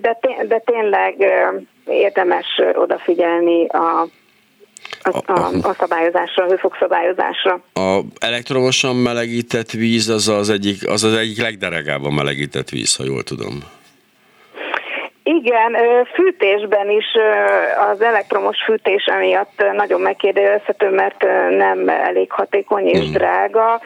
[0.00, 1.14] de, de tényleg
[1.84, 4.06] érdemes odafigyelni a
[5.12, 7.60] a, a, a szabályozásra, a hőfokszabályozásra.
[7.74, 13.22] A elektromosan melegített víz az az egyik, az, az egyik legderegábban melegített víz, ha jól
[13.22, 13.62] tudom.
[15.22, 15.76] Igen,
[16.14, 17.06] fűtésben is
[17.92, 21.22] az elektromos fűtés emiatt nagyon megkérdezhető, mert
[21.56, 23.12] nem elég hatékony és hmm.
[23.12, 23.80] drága.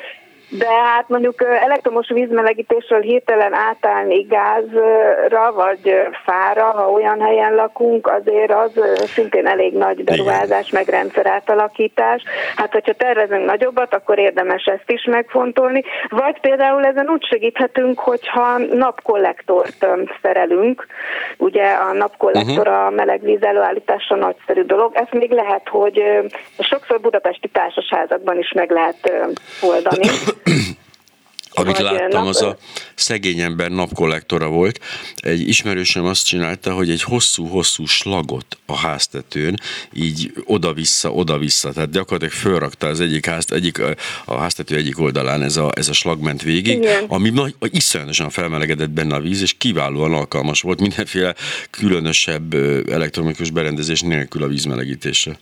[0.58, 8.52] De hát mondjuk elektromos vízmelegítésről hirtelen átállni gázra vagy fára, ha olyan helyen lakunk, azért
[8.52, 12.22] az szintén elég nagy beruházás, meg rendszer átalakítás.
[12.56, 15.82] Hát, hogyha tervezünk nagyobbat, akkor érdemes ezt is megfontolni.
[16.08, 19.86] Vagy például ezen úgy segíthetünk, hogyha napkollektort
[20.22, 20.86] szerelünk.
[21.38, 22.86] Ugye a napkollektor uh-huh.
[22.86, 24.94] a melegvíz előállítása nagyszerű dolog.
[24.94, 26.02] Ezt még lehet, hogy
[26.58, 29.12] sokszor budapesti társasházakban is meg lehet
[29.62, 30.08] oldani.
[31.54, 32.58] Amit láttam, az a
[32.94, 34.80] szegény ember napkollektora volt.
[35.16, 39.60] Egy ismerősöm azt csinálta, hogy egy hosszú-hosszú slagot a háztetőn,
[39.92, 43.80] így oda-vissza, oda-vissza, tehát gyakorlatilag fölrakta az egyik, ház, egyik
[44.24, 47.04] a háztető egyik oldalán ez a, ez a slag ment végig, Igen.
[47.08, 51.34] ami nagy, iszonyatosan felmelegedett benne a víz, és kiválóan alkalmas volt mindenféle
[51.70, 52.54] különösebb
[52.88, 55.38] elektronikus berendezés nélkül a vízmelegítésre.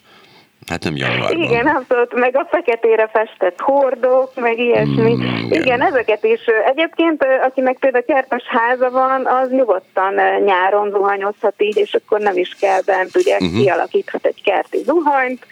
[0.66, 1.42] Hát nem januárban.
[1.42, 5.14] Igen, abszolút, meg a feketére festett hordók, meg ilyesmi.
[5.14, 5.62] Mm, igen.
[5.62, 6.40] igen, ezeket is.
[6.66, 12.56] Egyébként, akinek például kertes háza van, az nyugodtan nyáron zuhanyozhat így, és akkor nem is
[12.60, 13.60] kell bent, ugye uh-huh.
[13.60, 15.46] kialakíthat egy kerti zuhanyt,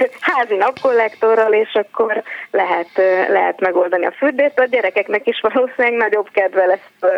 [0.30, 2.90] házi napkollektorral, és akkor lehet,
[3.28, 4.58] lehet megoldani a fürdést.
[4.58, 7.12] A gyerekeknek is valószínűleg nagyobb kedve lesz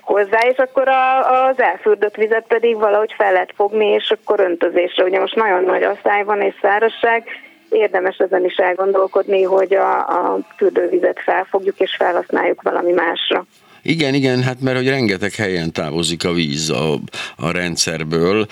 [0.00, 5.04] hozzá, és akkor a, az elfürdött vizet pedig valahogy fel lehet fogni, és akkor öntözésre.
[5.04, 7.24] Ugye most nagyon nagy asszály van és szárazság,
[7.70, 13.44] érdemes ezen is elgondolkodni, hogy a, a fürdővizet felfogjuk és felhasználjuk valami másra.
[13.82, 17.00] Igen, igen, hát mert hogy rengeteg helyen távozik a víz a,
[17.36, 18.46] a rendszerből.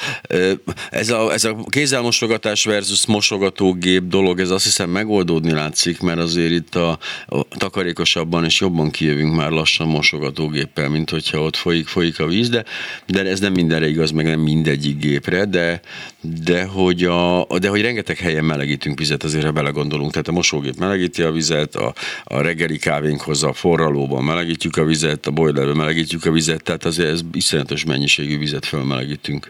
[0.91, 6.53] Ez a, ez a kézzelmosogatás versus mosogatógép dolog, ez azt hiszem megoldódni látszik, mert azért
[6.53, 12.21] itt a, a takarékosabban és jobban kijövünk már lassan mosogatógéppel, mint hogyha ott folyik, folyik
[12.21, 12.65] a víz, de,
[13.07, 15.81] de ez nem mindenre igaz, meg nem mindegyik gépre, de,
[16.21, 20.11] de hogy, a, de hogy rengeteg helyen melegítünk vizet, azért ha belegondolunk.
[20.11, 21.93] Tehát a mosógép melegíti a vizet, a,
[22.25, 27.09] a reggeli kávénkhoz a forralóban melegítjük a vizet, a boilerbe melegítjük a vizet, tehát azért
[27.09, 29.47] ez iszonyatos mennyiségű vizet felmelegítünk.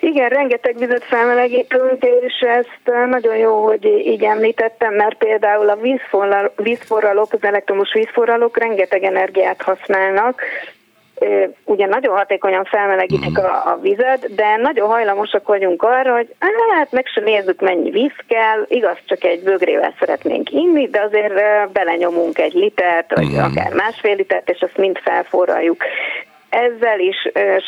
[0.00, 5.78] Igen, rengeteg vizet felmelegítünk, és ezt nagyon jó, hogy így említettem, mert például a
[6.56, 10.40] vízforralók, az elektromos vízforralók rengeteg energiát használnak,
[11.64, 13.44] ugye nagyon hatékonyan felmelegítik mhm.
[13.44, 16.34] a, a vizet, de nagyon hajlamosak vagyunk arra, hogy
[16.76, 21.34] hát meg sem nézzük, mennyi víz kell, igaz, csak egy bögrével szeretnénk inni, de azért
[21.72, 25.84] belenyomunk egy litert, vagy akár másfél litert, és azt mind felforraljuk.
[26.52, 27.16] Ezzel is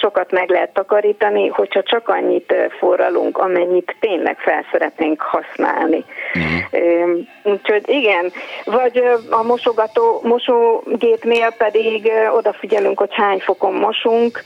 [0.01, 6.05] sokat meg lehet takarítani, hogyha csak annyit forralunk, amennyit tényleg fel szeretnénk használni.
[6.35, 7.19] Uh-huh.
[7.43, 8.33] Úgyhogy igen,
[8.65, 14.45] vagy a mosogató, mosógépnél pedig odafigyelünk, hogy hány fokon mosunk,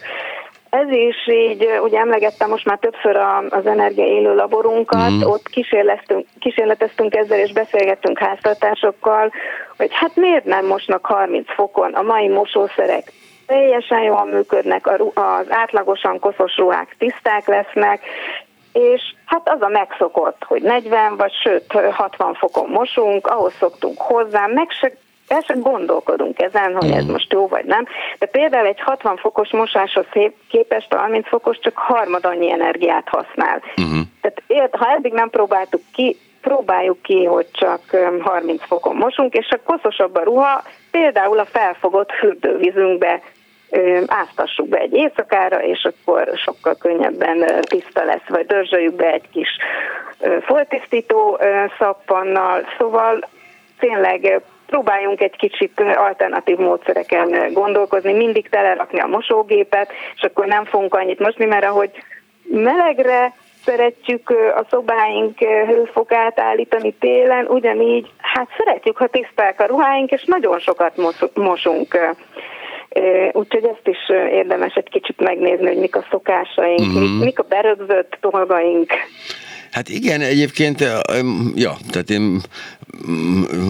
[0.70, 3.16] ez is így, ugye emlegettem most már többször
[3.48, 5.22] az Energia élő laborunkat, mm.
[5.22, 5.48] ott
[6.38, 9.33] kísérleteztünk ezzel, és beszélgettünk háztartásokkal,
[9.77, 13.12] hogy hát miért nem mosnak 30 fokon a mai mosószerek
[13.49, 18.01] teljesen jól működnek, az átlagosan koszos ruhák tiszták lesznek,
[18.73, 24.47] és hát az a megszokott, hogy 40 vagy sőt 60 fokon mosunk, ahhoz szoktunk hozzá,
[24.47, 24.93] meg se
[25.29, 27.11] Persze gondolkodunk ezen, hogy ez mm.
[27.11, 27.87] most jó vagy nem,
[28.19, 30.07] de például egy 60 fokos mosáshoz
[30.49, 33.63] képest 30 fokos csak harmad annyi energiát használ.
[33.77, 33.99] Uh-huh.
[34.21, 37.81] Tehát ha eddig nem próbáltuk ki, próbáljuk ki, hogy csak
[38.21, 43.21] 30 fokon mosunk, és a koszosabb a ruha, például a felfogott fürdővízünkbe
[44.07, 49.49] áztassuk be egy éjszakára, és akkor sokkal könnyebben tiszta lesz, vagy dörzsöljük be egy kis
[50.41, 51.41] foltisztító
[51.79, 53.29] szappannal, szóval
[53.79, 60.95] tényleg próbáljunk egy kicsit alternatív módszereken gondolkozni, mindig telerakni a mosógépet, és akkor nem fogunk
[60.95, 61.91] annyit mosni, mert ahogy
[62.43, 63.33] melegre
[63.65, 70.59] szeretjük a szobáink hőfokát állítani télen, ugyanígy hát szeretjük, ha tiszták a ruháink, és nagyon
[70.59, 70.93] sokat
[71.35, 71.99] mosunk.
[73.33, 77.01] Úgyhogy ezt is érdemes egy kicsit megnézni, hogy mik a szokásaink, uh-huh.
[77.01, 78.93] mik, mik a berögzött dolgaink.
[79.71, 80.81] Hát igen, egyébként,
[81.55, 82.41] ja, tehát én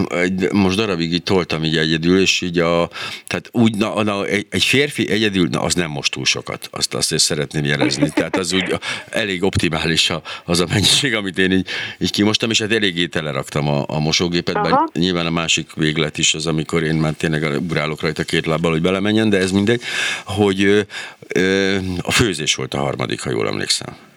[0.09, 2.89] egy, most darabig így toltam így egyedül, és így a,
[3.27, 7.13] tehát úgy, na, na, egy, férfi egyedül, na, az nem most túl sokat, azt azt
[7.13, 10.11] is szeretném jelezni, tehát az úgy elég optimális
[10.45, 11.67] az a mennyiség, amit én így,
[11.99, 14.69] így kimostam, és hát eléggé teleraktam a, a mosógépet, Aha.
[14.69, 18.71] bár nyilván a másik véglet is az, amikor én már tényleg ugrálok rajta két lábbal,
[18.71, 19.81] hogy belemenjen, de ez mindegy,
[20.25, 20.81] hogy ö,
[21.27, 24.08] ö, a főzés volt a harmadik, ha jól emlékszem.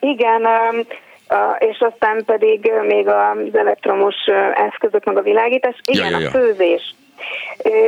[0.00, 0.46] Igen,
[1.58, 4.16] és aztán pedig még az elektromos
[4.54, 5.80] eszközök, meg a világítás.
[5.84, 6.28] Igen, ja, ja, ja.
[6.28, 6.94] a főzés.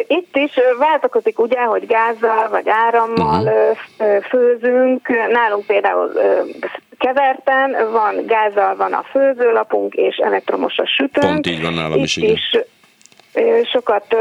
[0.07, 4.23] Itt is váltakozik ugye, hogy gázzal vagy árammal uh-huh.
[4.23, 5.09] főzünk.
[5.09, 6.13] Nálunk például
[6.99, 11.27] keverten van gázzal van a főzőlapunk, és elektromos a sütőnk.
[11.27, 12.31] Pont így van nálam Itt is, igen.
[12.31, 12.59] is
[13.73, 14.17] sokat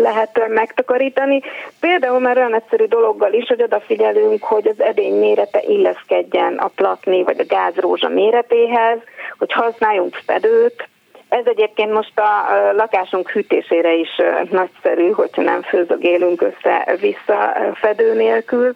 [0.00, 1.40] lehet megtakarítani.
[1.80, 7.22] Például már olyan egyszerű dologgal is, hogy odafigyelünk, hogy az edény mérete illeszkedjen a platni
[7.22, 8.98] vagy a gázrózsa méretéhez,
[9.38, 10.88] hogy használjunk fedőt,
[11.32, 14.08] ez egyébként most a lakásunk hűtésére is
[14.50, 18.74] nagyszerű, hogyha nem főzögélünk össze-vissza fedő nélkül.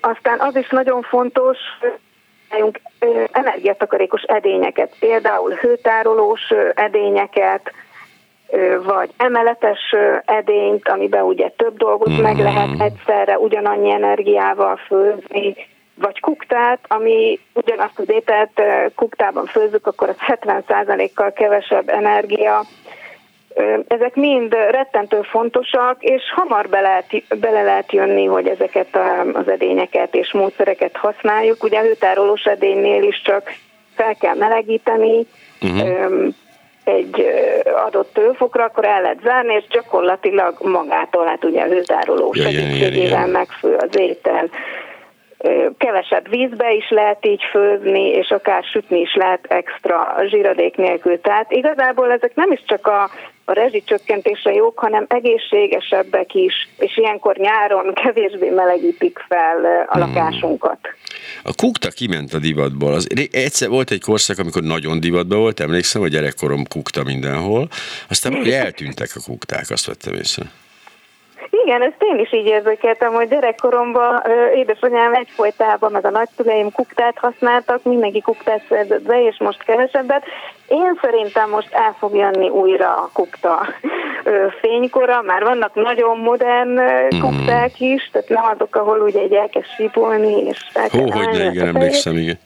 [0.00, 1.58] Aztán az is nagyon fontos,
[2.50, 2.80] hogy
[3.32, 7.72] energiatakarékos edényeket, például hőtárolós edényeket,
[8.82, 12.22] vagy emeletes edényt, amiben ugye több dolgot mm.
[12.22, 12.42] meg mhm.
[12.42, 15.54] lehet egyszerre ugyanannyi energiával főzni,
[15.94, 18.62] vagy kuktát, ami ugyanazt az ételt
[18.94, 22.64] kuktában főzzük, akkor az 70%-kal kevesebb energia.
[23.88, 27.06] Ezek mind rettentő fontosak, és hamar be lehet,
[27.40, 28.98] bele lehet jönni, hogy ezeket
[29.32, 31.62] az edényeket és módszereket használjuk.
[31.62, 33.52] Ugye a hőtárolós edénynél is csak
[33.94, 35.26] fel kell melegíteni,
[35.62, 36.32] uh-huh
[36.84, 37.26] egy
[37.86, 43.26] adott tőfokra, akkor el lehet zárni, és gyakorlatilag magától, hát ugye a hőzároló ja, segítségével
[43.26, 44.48] megfő az étel.
[45.78, 51.20] Kevesebb vízbe is lehet így főzni, és akár sütni is lehet extra zsíradék nélkül.
[51.20, 53.10] Tehát igazából ezek nem is csak a,
[53.44, 60.00] a rezsicsökkentésre jók, hanem egészségesebbek is, és ilyenkor nyáron kevésbé melegítik fel a hmm.
[60.00, 60.78] lakásunkat.
[61.42, 62.92] A kukta kiment a divatból.
[62.92, 67.68] Az, egyszer volt egy korszak, amikor nagyon divatban volt, emlékszem, hogy gyerekkorom kukta mindenhol,
[68.08, 70.44] aztán hogy eltűntek a kukták, azt vettem észre.
[71.50, 74.22] Igen, ezt én is így érzékeltem, hogy gyerekkoromban
[74.54, 80.24] édesanyám egyfolytában, meg a nagyszüleim kuktát használtak, mindenki kuktát szerzett be, és most kevesebbet.
[80.68, 83.66] Én szerintem most el fog jönni újra a kukta
[84.60, 87.20] fénykora, már vannak nagyon modern mhm.
[87.20, 91.44] kukták is, tehát nem azok, ahol ugye egy elkezd sípolni, és el Hó, hogy ne,
[91.44, 92.38] igen, emlékszem, igen.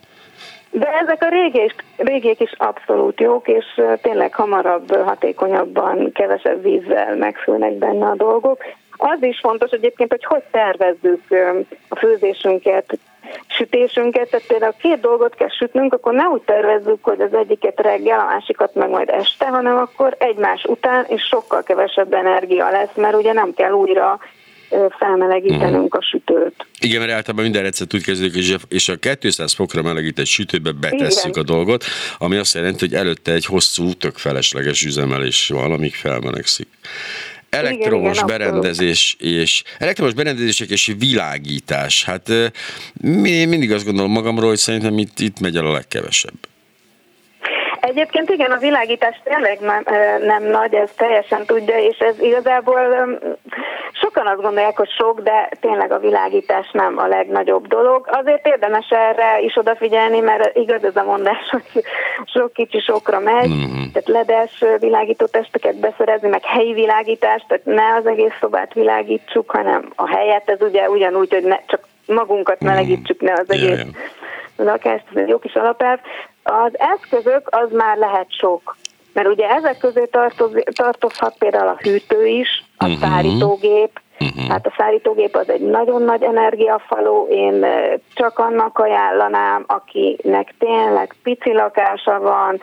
[0.71, 3.65] De ezek a régiek, régiek is abszolút jók, és
[4.03, 8.63] tényleg hamarabb, hatékonyabban, kevesebb vízzel megfőnek benne a dolgok.
[9.13, 11.23] Az is fontos egyébként, hogy hogy tervezzük
[11.89, 12.99] a főzésünket,
[13.47, 18.19] sütésünket, tehát például két dolgot kell sütnünk, akkor ne úgy tervezzük, hogy az egyiket reggel,
[18.19, 23.15] a másikat meg majd este, hanem akkor egymás után, és sokkal kevesebb energia lesz, mert
[23.15, 24.19] ugye nem kell újra
[24.99, 26.67] felmelegítenünk a sütőt.
[26.81, 31.43] Igen, mert általában minden recept úgy kezdődik, és a 200 fokra melegített sütőbe betesszük Igen.
[31.43, 31.85] a dolgot,
[32.19, 36.69] ami azt jelenti, hogy előtte egy hosszú, tök felesleges üzemelés van, amíg felmelegszik
[37.55, 42.05] elektromos igen, igen, berendezés és elektromos berendezések és világítás.
[42.05, 42.31] Hát
[43.01, 46.35] mi, mindig azt gondolom magamról, hogy szerintem itt, itt megy el a legkevesebb.
[47.87, 49.85] Egyébként igen, a világítás tényleg nem,
[50.21, 52.81] nem nagy, ez teljesen tudja, és ez igazából
[53.93, 58.09] sokan azt gondolják, hogy sok, de tényleg a világítás nem a legnagyobb dolog.
[58.11, 61.85] Azért érdemes erre is odafigyelni, mert igaz ez a mondás, hogy
[62.25, 63.91] sok kicsi sokra megy, mm-hmm.
[63.93, 69.93] tehát ledes világító testeket beszerezni, meg helyi világítást, tehát ne az egész szobát világítsuk, hanem
[69.95, 72.69] a helyet, ez ugye ugyanúgy, hogy ne, csak magunkat mhm.
[72.69, 73.87] melegítsük, ne az egész yeah
[74.57, 75.99] lakást, ez egy jó kis alapelv.
[76.43, 78.77] Az eszközök az már lehet sok.
[79.13, 83.01] Mert ugye ezek közé tartoz, tartozhat például a hűtő is, a uh-huh.
[83.01, 84.49] szárítógép, Uh-huh.
[84.49, 87.67] Hát a szárítógép az egy nagyon nagy energiafaló, én
[88.15, 92.61] csak annak ajánlanám, akinek tényleg pici lakása van,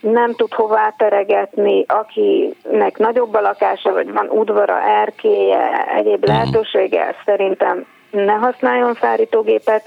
[0.00, 6.30] nem tud hová teregetni, akinek nagyobb a lakása, vagy van udvara, erkéje, egyéb mhm.
[6.30, 9.84] lehetősége, szerintem ne használjon szárítógépet,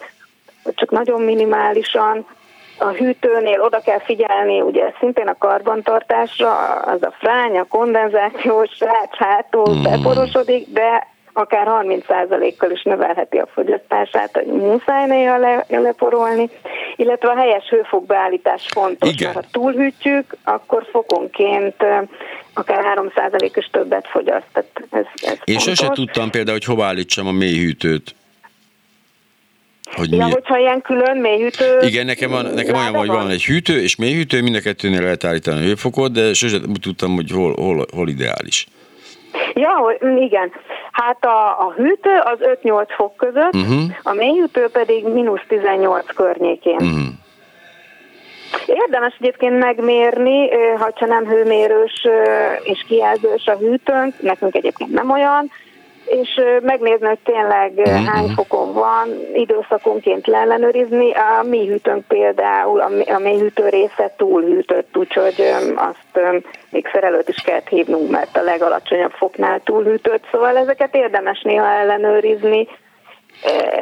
[0.75, 2.25] csak nagyon minimálisan.
[2.77, 9.17] A hűtőnél oda kell figyelni, ugye szintén a karbantartásra, az a frány, a kondenzációs rács
[9.17, 9.83] hátul mm.
[9.83, 16.49] beporosodik, de akár 30%-kal is növelheti a fogyasztását, hogy muszáj néha le, leporolni,
[16.95, 19.31] illetve a helyes hőfokbeállítás fontos, Igen.
[19.33, 21.75] mert ha túlhűtjük, akkor fokonként
[22.53, 24.45] akár 3% is többet fogyaszt.
[24.53, 28.15] Tehát ez, ez Én sose tudtam például, hogy hova állítsam a mélyhűtőt.
[29.95, 30.31] Hogy ja, mi...
[30.31, 31.79] hogyha ilyen külön mélyhűtő...
[31.81, 35.23] Igen, nekem, van, nekem olyan, hogy van egy hűtő és mélyhűtő, mind a kettőnél lehet
[35.23, 38.67] állítani a hőfokot, de sose tudtam, hogy hol, hol, hol ideális.
[39.53, 40.51] Ja, igen.
[40.91, 43.81] Hát a, a hűtő az 5-8 fok között, uh-huh.
[44.03, 46.75] a mélyhűtő pedig mínusz 18 környékén.
[46.75, 47.13] Uh-huh.
[48.65, 52.07] Érdemes egyébként megmérni, ha nem hőmérős
[52.63, 55.51] és kijelzős a hűtőnk, nekünk egyébként nem olyan,
[56.05, 58.05] és megnézni, hogy tényleg mm-hmm.
[58.05, 61.11] hány fokon van, időszakonként leellenőrizni.
[61.11, 67.67] A mi hűtőnk például, a mély hűtő része túlhűtött, úgyhogy azt még szerelőt is kellett
[67.67, 72.67] hívnunk, mert a legalacsonyabb foknál túlhűtött, szóval ezeket érdemes néha ellenőrizni.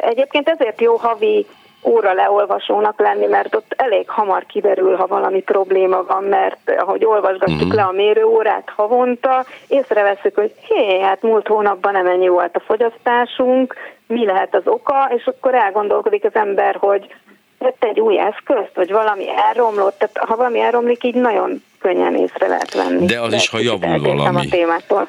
[0.00, 1.46] Egyébként ezért jó havi
[1.84, 7.60] óra leolvasónak lenni, mert ott elég hamar kiderül, ha valami probléma van, mert ahogy olvasgatjuk
[7.60, 7.74] uh-huh.
[7.74, 13.74] le a mérőórát havonta, észreveszünk, hogy hé, hát múlt hónapban nem ennyi volt a fogyasztásunk,
[14.06, 17.14] mi lehet az oka, és akkor elgondolkodik az ember, hogy
[17.58, 22.46] vett egy új eszközt, vagy valami elromlott, tehát ha valami elromlik, így nagyon könnyen észre
[22.46, 23.06] lehet venni.
[23.06, 24.46] De az De is, ha javul valami.
[24.46, 25.08] A témától.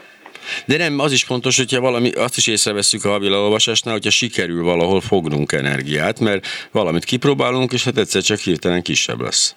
[0.65, 5.01] De nem, az is fontos, hogyha valami, azt is észreveszünk a havilolvasásnál, hogyha sikerül valahol
[5.01, 9.55] fognunk energiát, mert valamit kipróbálunk, és hát egyszer csak hirtelen kisebb lesz.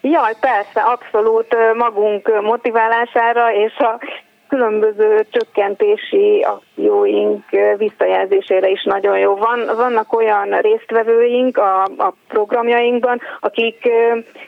[0.00, 4.00] Jaj, persze, abszolút magunk motiválására és a
[4.48, 7.44] különböző csökkentési akcióink
[7.76, 9.36] visszajelzésére is nagyon jó.
[9.36, 13.88] Van, vannak olyan résztvevőink a, a programjainkban, akik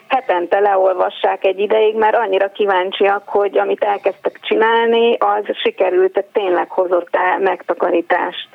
[0.07, 7.15] hetente leolvassák egy ideig, mert annyira kíváncsiak, hogy amit elkezdtek csinálni, az sikerült, tényleg hozott
[7.15, 8.47] el megtakarítást.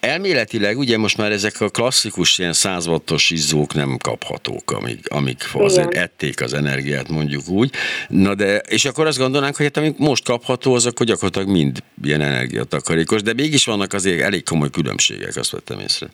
[0.00, 5.42] Elméletileg ugye most már ezek a klasszikus ilyen 100 wattos izzók nem kaphatók, amik, amik
[5.52, 7.70] azért ették az energiát, mondjuk úgy.
[8.08, 11.78] Na de, és akkor azt gondolnánk, hogy hát amik most kapható, azok hogy gyakorlatilag mind
[12.02, 16.06] ilyen energiatakarékos, de mégis vannak azért elég komoly különbségek, azt vettem észre.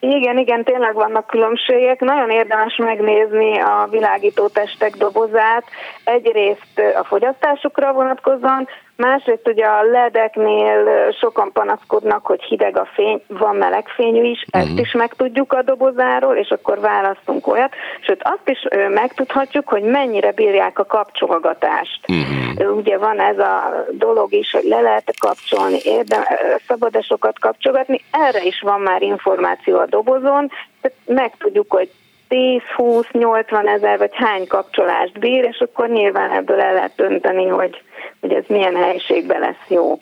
[0.00, 2.00] Igen, igen, tényleg vannak különbségek.
[2.00, 5.64] Nagyon érdemes megnézni a világító testek dobozát.
[6.04, 13.56] Egyrészt a fogyasztásukra vonatkozóan, Másrészt ugye a ledeknél sokan panaszkodnak, hogy hideg a fény, van
[13.56, 14.80] meleg fényű is, ezt uh-huh.
[14.80, 17.74] is megtudjuk a dobozáról, és akkor választunk olyat.
[18.00, 22.00] Sőt, azt is megtudhatjuk, hogy mennyire bírják a kapcsolgatást.
[22.08, 22.76] Uh-huh.
[22.76, 26.22] Ugye van ez a dolog is, hogy le lehet kapcsolni, érdem,
[26.66, 31.90] szabad-e sokat kapcsolgatni, erre is van már információ a dobozon, tehát megtudjuk, hogy
[32.32, 37.82] 10-20-80 ezer, vagy hány kapcsolást bír, és akkor nyilván ebből el lehet dönteni, hogy,
[38.20, 40.00] hogy ez milyen helyiségben lesz jó.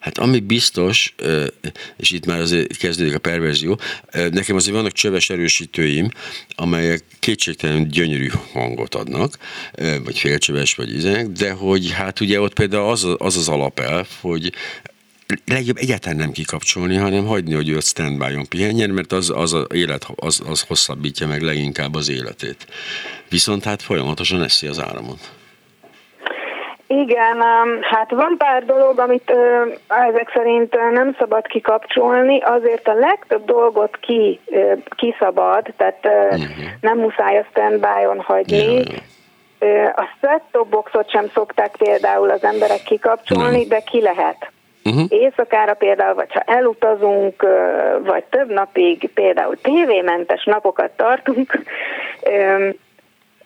[0.00, 1.14] Hát ami biztos,
[1.96, 3.78] és itt már azért kezdődik a perverzió,
[4.12, 6.08] nekem azért vannak csöves erősítőim,
[6.56, 9.32] amelyek kétségtelenül gyönyörű hangot adnak,
[10.04, 14.52] vagy félcsöves, vagy izenek, de hogy hát ugye ott például az az, az alapelv, hogy
[15.46, 19.66] legjobb egyáltalán nem kikapcsolni, hanem hagyni, hogy ő a standby-on pihenjen, mert az, az, az
[19.72, 22.66] élet, az, az hosszabbítja meg leginkább az életét.
[23.28, 25.20] Viszont hát folyamatosan eszi az áramot.
[26.86, 27.36] Igen,
[27.80, 29.32] hát van pár dolog, amit
[29.88, 34.40] ezek szerint nem szabad kikapcsolni, azért a legtöbb dolgot ki,
[34.96, 36.48] kiszabad, tehát uh-huh.
[36.80, 38.56] nem muszáj a standby-on hagyni.
[38.56, 39.98] Yeah.
[39.98, 43.68] A set-top boxot sem szokták például az emberek kikapcsolni, nem.
[43.68, 44.52] de ki lehet.
[44.88, 45.06] Uh-huh.
[45.08, 47.46] Éjszakára például, vagy ha elutazunk,
[48.04, 51.58] vagy több napig például tévémentes napokat tartunk,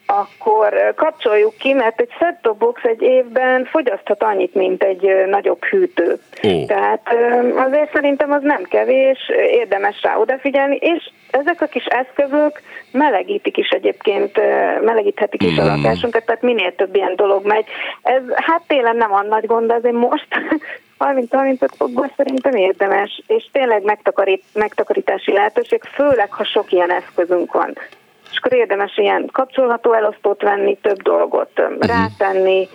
[0.07, 6.18] akkor kapcsoljuk ki, mert egy set box egy évben fogyaszthat annyit, mint egy nagyobb hűtő.
[6.43, 6.66] Oh.
[6.66, 7.14] Tehát
[7.57, 9.18] azért szerintem az nem kevés,
[9.51, 14.40] érdemes rá odafigyelni, és ezek a kis eszközök melegítik is egyébként,
[14.80, 15.59] melegíthetik is mm.
[15.59, 17.64] a lakásunkat, tehát minél több ilyen dolog megy.
[18.03, 20.26] Ez hát télen nem a nagy gond, azért most
[21.05, 27.74] 30-35 fokban szerintem érdemes, és tényleg megtakarít, megtakarítási lehetőség, főleg ha sok ilyen eszközünk van
[28.42, 31.86] akkor érdemes ilyen kapcsolható elosztót venni, több dolgot uh-huh.
[31.86, 32.68] rátenni,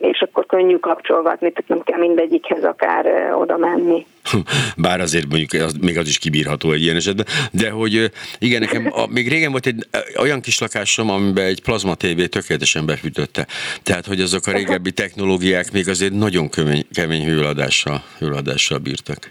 [0.00, 4.06] és akkor könnyű kapcsolgatni, tehát nem kell mindegyikhez akár oda menni.
[4.76, 8.88] Bár azért mondjuk az, még az is kibírható egy ilyen esetben, de hogy igen, nekem
[8.90, 9.86] a, még régen volt egy
[10.18, 13.46] olyan kis lakásom, amiben egy plazma TV tökéletesen befűtötte.
[13.82, 19.30] Tehát, hogy azok a régebbi technológiák még azért nagyon kemény, kemény hőadással, hőadással bírtak.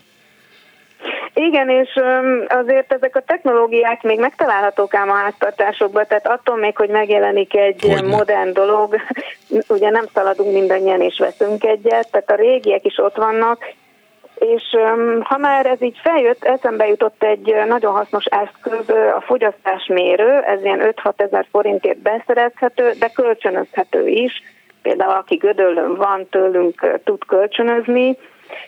[1.48, 2.00] Igen, és
[2.48, 7.82] azért ezek a technológiák még megtalálhatók ám a háztartásokban, tehát attól még, hogy megjelenik egy
[7.82, 8.16] Hogyne.
[8.16, 8.96] modern dolog,
[9.76, 13.74] ugye nem szaladunk mindannyian és veszünk egyet, tehát a régiek is ott vannak,
[14.36, 14.64] és
[15.22, 20.94] ha már ez így feljött, eszembe jutott egy nagyon hasznos eszköz, a fogyasztásmérő, ez ilyen
[21.04, 24.44] 5-6 ezer forintért beszerezhető, de kölcsönözhető is.
[24.82, 28.18] Például aki Gödöllön van, tőlünk tud kölcsönözni,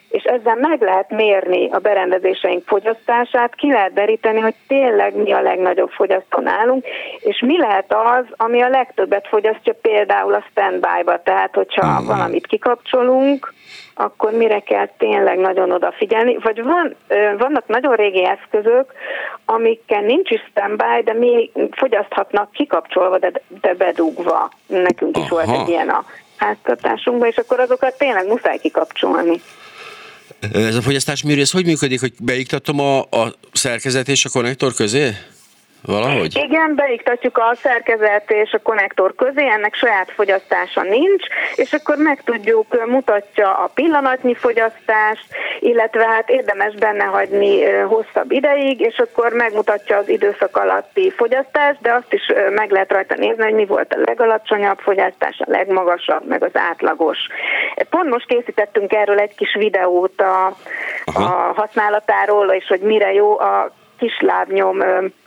[0.09, 5.41] és ezzel meg lehet mérni a berendezéseink fogyasztását, ki lehet deríteni, hogy tényleg mi a
[5.41, 6.85] legnagyobb fogyasztó nálunk,
[7.19, 12.07] és mi lehet az, ami a legtöbbet fogyasztja például a standby-ba, tehát hogyha uh-huh.
[12.07, 13.53] valamit kikapcsolunk,
[13.95, 16.95] akkor mire kell tényleg nagyon odafigyelni, vagy van,
[17.37, 18.91] vannak nagyon régi eszközök,
[19.45, 23.31] amikkel nincs is standby, de mi fogyaszthatnak kikapcsolva, de,
[23.61, 24.49] de bedugva.
[24.67, 25.35] Nekünk is Aha.
[25.35, 26.05] volt egy ilyen a
[26.37, 29.41] háztartásunkban, és akkor azokat tényleg muszáj kikapcsolni.
[30.51, 35.17] Ez a fogyasztásmérő, ez hogy működik, hogy beiktatom a, a szerkezet és a konnektor közé?
[35.85, 36.35] Valahogy?
[36.35, 41.25] Igen, beiktatjuk a szerkezet és a konnektor közé, ennek saját fogyasztása nincs,
[41.55, 45.25] és akkor meg tudjuk, mutatja a pillanatnyi fogyasztást,
[45.59, 51.93] illetve hát érdemes benne hagyni hosszabb ideig, és akkor megmutatja az időszak alatti fogyasztást, de
[51.93, 56.43] azt is meg lehet rajta nézni, hogy mi volt a legalacsonyabb fogyasztás, a legmagasabb, meg
[56.43, 57.17] az átlagos.
[57.89, 60.45] Pont most készítettünk erről egy kis videót a,
[61.05, 64.77] a használatáról, és hogy mire jó a kislábnyom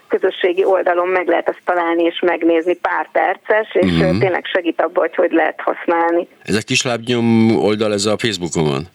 [0.09, 4.19] közösségi oldalon meg lehet azt találni és megnézni pár perces, és uh-huh.
[4.19, 6.29] tényleg segít abban, hogy hogy lehet használni.
[6.43, 8.87] Ez a kislábnyom oldal, ez a Facebookon van?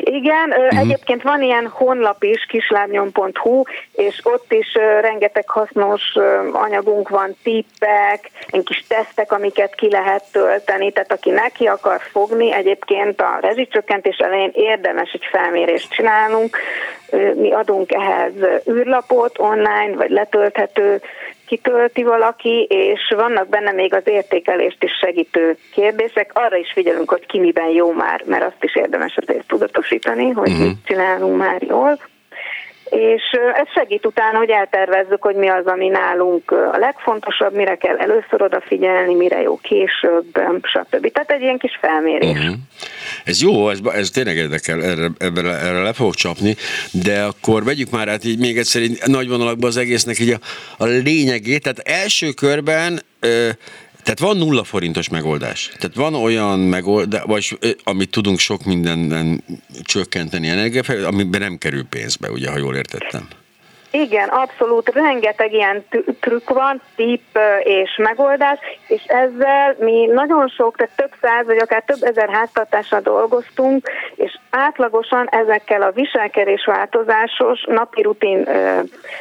[0.00, 0.78] Igen, uh-huh.
[0.78, 6.02] egyébként van ilyen honlap is, kislányom.hu, és ott is rengeteg hasznos
[6.52, 12.52] anyagunk van, tippek, egy kis tesztek, amiket ki lehet tölteni, tehát aki neki akar fogni,
[12.52, 16.56] egyébként a rezsicsökkentés elején érdemes egy felmérést csinálnunk,
[17.34, 18.32] mi adunk ehhez
[18.68, 21.00] űrlapot online, vagy letölthető
[21.50, 26.30] kitölti valaki, és vannak benne még az értékelést is segítő kérdések.
[26.34, 30.48] Arra is figyelünk, hogy ki miben jó már, mert azt is érdemes azért tudatosítani, hogy
[30.50, 30.66] uh-huh.
[30.66, 31.98] mit csinálunk már jól
[32.90, 33.22] és
[33.54, 38.42] ez segít utána, hogy eltervezzük, hogy mi az, ami nálunk a legfontosabb, mire kell először
[38.42, 40.24] odafigyelni, mire jó később,
[40.62, 41.12] stb.
[41.12, 42.30] Tehát egy ilyen kis felmérés.
[42.30, 42.54] Uh-huh.
[43.24, 46.56] Ez jó, ez, ez tényleg érdekel, erre, erre, erre le fogok csapni,
[47.04, 50.38] de akkor vegyük már át így még egyszer így nagy vonalakban az egésznek így a,
[50.84, 51.62] a lényegét.
[51.62, 53.48] Tehát első körben ö,
[54.02, 55.70] tehát van nulla forintos megoldás.
[55.78, 59.44] Tehát van olyan megoldás, vagy amit tudunk sok mindenben
[59.82, 63.28] csökkenteni energiafejlődést, amiben nem kerül pénzbe, ugye, ha jól értettem.
[63.90, 64.88] Igen, abszolút.
[64.88, 65.84] Rengeteg ilyen
[66.20, 71.82] trükk van, tipp és megoldás, és ezzel mi nagyon sok, tehát több száz vagy akár
[71.82, 78.48] több ezer háztartással dolgoztunk, és átlagosan ezekkel a viselkedés változásos, napi rutin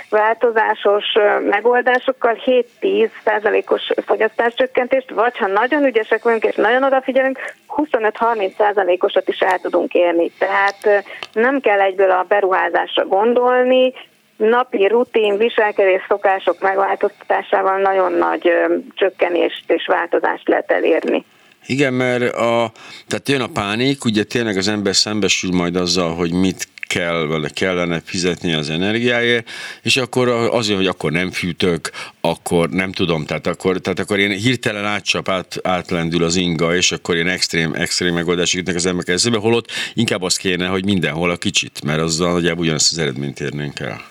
[0.10, 1.06] változásos
[1.50, 2.38] megoldásokkal
[2.82, 7.40] 7-10 százalékos fogyasztáscsökkentést, vagy ha nagyon ügyesek vagyunk és nagyon odafigyelünk,
[7.78, 10.32] 25-30 százalékosat is el tudunk érni.
[10.38, 11.04] Tehát
[11.34, 13.94] nem kell egyből a beruházásra gondolni,
[14.40, 18.52] napi rutin viselkedés szokások megváltoztatásával nagyon nagy
[18.94, 21.26] csökkenést és változást lehet elérni.
[21.66, 22.72] Igen, mert a,
[23.08, 27.54] tehát jön a pánik, ugye tényleg az ember szembesül majd azzal, hogy mit kell, vagy
[27.54, 29.50] kellene fizetni az energiáért,
[29.82, 31.90] és akkor azért, hogy akkor nem fűtök,
[32.22, 36.92] akkor nem tudom, tehát akkor, tehát akkor én hirtelen átcsap, át, átlendül az inga, és
[36.92, 41.30] akkor én extrém, extrém megoldások jutnak az emberek eszébe, holott inkább az kéne, hogy mindenhol
[41.30, 44.02] a kicsit, mert azzal nagyjából ugyanazt az eredményt érnénk el.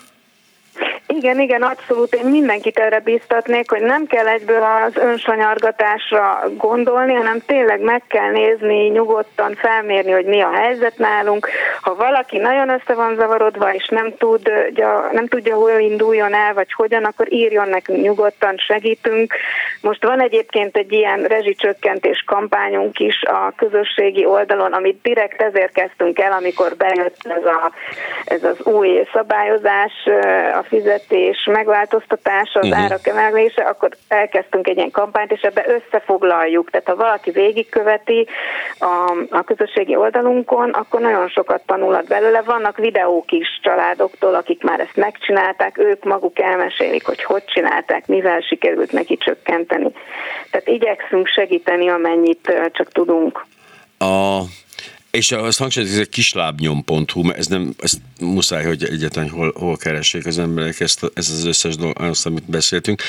[1.15, 2.15] Igen, igen, abszolút.
[2.15, 8.31] Én mindenkit erre biztatnék, hogy nem kell egyből az önsanyargatásra gondolni, hanem tényleg meg kell
[8.31, 11.49] nézni, nyugodtan felmérni, hogy mi a helyzet nálunk.
[11.81, 14.53] Ha valaki nagyon össze van zavarodva, és nem, tud,
[15.13, 19.35] nem tudja, hol induljon el, vagy hogyan, akkor írjon nekünk nyugodtan, segítünk.
[19.81, 26.19] Most van egyébként egy ilyen rezsicsökkentés kampányunk is a közösségi oldalon, amit direkt ezért kezdtünk
[26.19, 27.73] el, amikor bejött ez, a,
[28.25, 29.93] ez az új szabályozás,
[30.59, 32.83] a fizet fizetés megváltoztatása, az uh-huh.
[32.83, 36.71] árak emelése, akkor elkezdtünk egy ilyen kampányt, és ebbe összefoglaljuk.
[36.71, 38.27] Tehát ha valaki végigköveti
[38.79, 42.43] a, a közösségi oldalunkon, akkor nagyon sokat tanulhat belőle.
[42.43, 48.41] Vannak videók is családoktól, akik már ezt megcsinálták, ők maguk elmesélik, hogy hogy csinálták, mivel
[48.41, 49.93] sikerült neki csökkenteni.
[50.51, 53.47] Tehát igyekszünk segíteni, amennyit csak tudunk.
[53.99, 54.39] A
[55.11, 59.77] és azt hangsúlyozom, ez egy kislábnyom.hu, mert ez nem, ezt muszáj, hogy egyetlen hol, hol
[59.77, 63.03] keressék az emberek ezt, ez az összes dolog, azt, amit beszéltünk.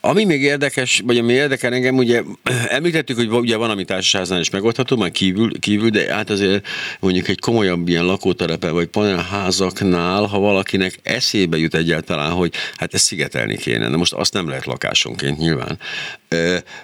[0.00, 2.22] Ami még érdekes, vagy ami érdekel engem, ugye
[2.68, 6.66] említettük, hogy ugye van, ami társaságnál is megoldható, már kívül, kívül, de hát azért
[7.00, 13.04] mondjuk egy komolyabb ilyen lakótelepe, vagy panelházaknál, ha valakinek eszébe jut egyáltalán, hogy hát ezt
[13.04, 15.78] szigetelni kéne, de most azt nem lehet lakásonként nyilván.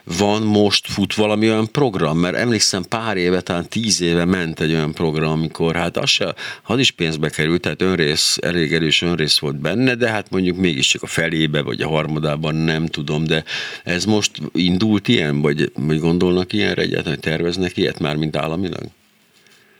[0.04, 4.72] Van most fut valami olyan program, mert emlékszem pár éve, talán tíz éve ment egy
[4.72, 9.38] olyan program, amikor hát az, se, az is pénzbe került, tehát önrész, elég erős önrész
[9.38, 13.44] volt benne, de hát mondjuk mégiscsak a felébe, vagy a harmadában nem tudom, de
[13.84, 18.82] ez most indult ilyen, vagy, vagy gondolnak ilyenre egyáltalán, terveznek ilyet már, mint államilag?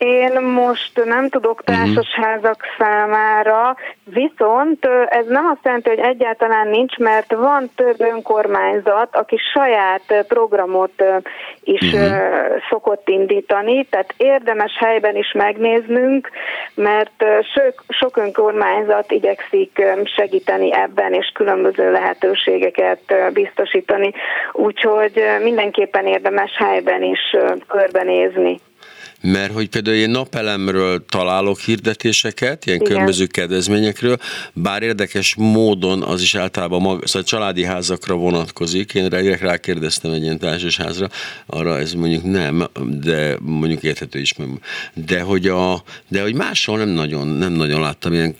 [0.01, 1.76] Én most nem tudok mhm.
[1.76, 9.36] társasházak számára, viszont ez nem azt jelenti, hogy egyáltalán nincs, mert van több önkormányzat, aki
[9.53, 11.03] saját programot
[11.62, 12.12] is uh-huh.
[12.70, 16.30] szokott indítani, tehát érdemes helyben is megnéznünk,
[16.74, 17.24] mert
[17.55, 19.82] sok, sok önkormányzat igyekszik
[20.16, 24.12] segíteni ebben, és különböző lehetőségeket biztosítani,
[24.53, 27.36] úgyhogy mindenképpen érdemes helyben is
[27.68, 28.61] körbenézni
[29.22, 32.90] mert hogy például én napelemről találok hirdetéseket, ilyen Igen.
[32.90, 34.16] különböző kedvezményekről,
[34.52, 40.38] bár érdekes módon az is általában maga, szóval családi házakra vonatkozik, én rákérdeztem egy ilyen
[40.38, 41.08] társasházra,
[41.46, 42.66] arra ez mondjuk nem,
[43.00, 44.34] de mondjuk érthető is,
[44.94, 48.34] de hogy, a, de hogy máshol nem nagyon, nem nagyon láttam ilyen,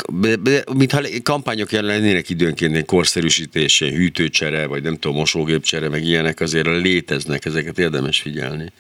[0.74, 7.78] mintha kampányok lennének időnként ilyen hűtőcsere, vagy nem tudom, mosógépcsere, meg ilyenek azért léteznek, ezeket
[7.78, 8.72] érdemes figyelni.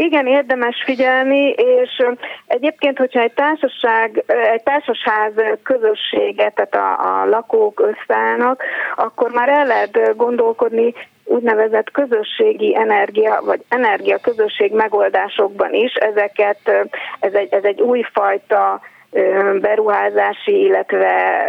[0.00, 2.04] Igen, érdemes figyelni, és
[2.46, 5.32] egyébként, hogyha egy társaság, egy társasház
[5.62, 8.62] közösséget, tehát a, a lakók összeállnak,
[8.96, 10.94] akkor már el lehet gondolkodni
[11.24, 15.94] úgynevezett közösségi energia, vagy energia közösség megoldásokban is.
[15.94, 16.60] Ezeket,
[17.20, 18.80] ez egy, ez egy újfajta
[19.60, 21.44] beruházási, illetve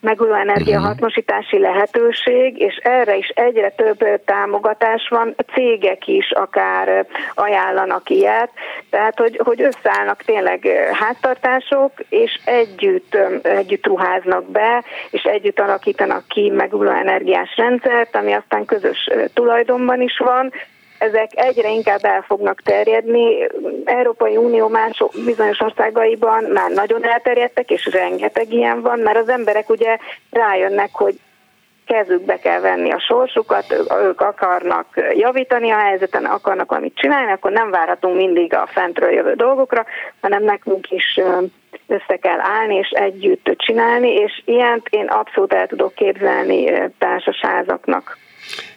[0.00, 1.64] megújuló energiahasznosítási mhm.
[1.64, 8.50] lehetőség, és erre is egyre több támogatás van, cégek is akár ajánlanak ilyet,
[8.90, 16.50] tehát hogy, hogy összeállnak tényleg háztartások, és együtt, együtt ruháznak be, és együtt alakítanak ki
[16.50, 20.52] megújuló energiás rendszert, ami aztán közös tulajdonban is van,
[21.02, 23.48] ezek egyre inkább el fognak terjedni.
[23.84, 29.70] Európai Unió más bizonyos országaiban már nagyon elterjedtek, és rengeteg ilyen van, mert az emberek
[29.70, 29.98] ugye
[30.30, 31.14] rájönnek, hogy
[31.86, 37.70] kezükbe kell venni a sorsukat, ők akarnak javítani a helyzeten, akarnak valamit csinálni, akkor nem
[37.70, 39.84] várhatunk mindig a fentről jövő dolgokra,
[40.20, 41.20] hanem nekünk is
[41.86, 48.16] össze kell állni és együtt csinálni, és ilyent én abszolút el tudok képzelni társasházaknak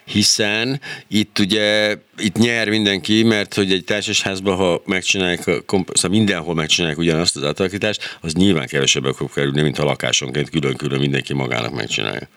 [0.06, 6.98] hiszen itt ugye itt nyer mindenki, mert hogy egy társasházban, ha megcsinálják, szóval mindenhol megcsinálják
[6.98, 12.28] ugyanazt az átalakítást, az nyilván kevesebbe fog kerülni, mint a lakásonként külön-külön mindenki magának megcsinálja.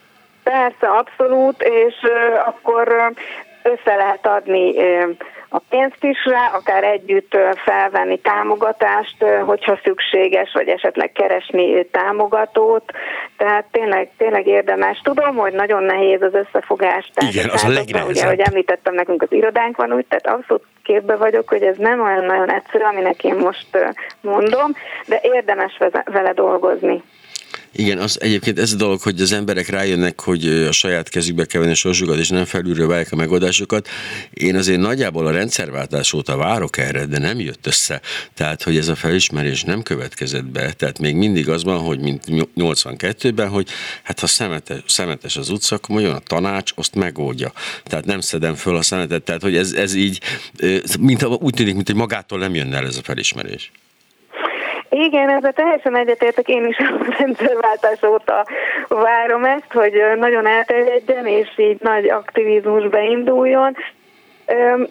[0.43, 1.95] Persze, abszolút, és
[2.45, 3.13] akkor
[3.63, 4.73] össze lehet adni
[5.49, 12.91] a pénzt is rá, akár együtt felvenni támogatást, hogyha szükséges, vagy esetleg keresni támogatót.
[13.37, 14.99] Tehát tényleg, tényleg érdemes.
[15.03, 17.11] Tudom, hogy nagyon nehéz az összefogás.
[17.29, 18.09] Igen, az a legnehezebb.
[18.09, 22.01] Ugye, ahogy említettem, nekünk az irodánk van úgy, tehát abszolút képbe vagyok, hogy ez nem
[22.01, 23.67] olyan nagyon egyszerű, aminek én most
[24.21, 24.71] mondom,
[25.07, 27.03] de érdemes vele dolgozni.
[27.71, 31.61] Igen, az egyébként ez a dolog, hogy az emberek rájönnek, hogy a saját kezükbe kell
[31.61, 33.87] venni a sorsukat, és nem felülről várják a megoldásokat.
[34.33, 38.01] Én azért nagyjából a rendszerváltás óta várok erre, de nem jött össze.
[38.33, 40.71] Tehát, hogy ez a felismerés nem következett be.
[40.71, 42.23] Tehát még mindig az van, hogy mint
[42.55, 43.67] 82-ben, hogy
[44.03, 47.53] hát ha szemetes, szemetes az utca, akkor jön a tanács, azt megoldja.
[47.83, 49.23] Tehát nem szedem föl a szemetet.
[49.23, 50.21] Tehát, hogy ez, ez így,
[50.99, 53.71] mint, úgy tűnik, mint hogy magától nem jönne el ez a felismerés.
[54.89, 58.45] Igen, ezzel teljesen egyetértek, én is a rendszerváltás óta
[58.87, 63.75] várom ezt, hogy nagyon elterjedjen, és így nagy aktivizmus beinduljon.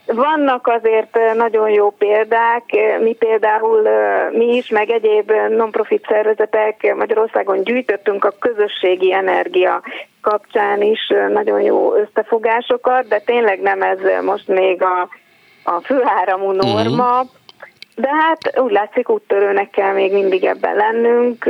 [0.07, 2.63] Vannak azért nagyon jó példák,
[3.01, 3.89] mi például,
[4.31, 9.83] mi is, meg egyéb non-profit szervezetek Magyarországon gyűjtöttünk a közösségi energia
[10.21, 15.09] kapcsán is nagyon jó összefogásokat, de tényleg nem ez most még a,
[15.65, 17.21] a főáramú norma.
[17.21, 17.38] Uh-huh
[17.99, 21.45] de hát úgy látszik, úttörőnek kell még mindig ebben lennünk.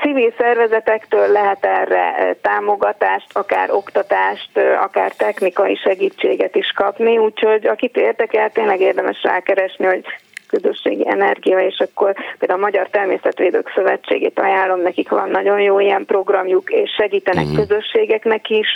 [0.00, 8.50] Civil szervezetektől lehet erre támogatást, akár oktatást, akár technikai segítséget is kapni, úgyhogy akit érdekel,
[8.50, 10.04] tényleg érdemes rákeresni, hogy
[10.48, 16.04] közösségi energia, és akkor például a Magyar Természetvédők Szövetségét ajánlom, nekik van nagyon jó ilyen
[16.04, 17.54] programjuk, és segítenek mm.
[17.54, 18.68] közösségeknek is,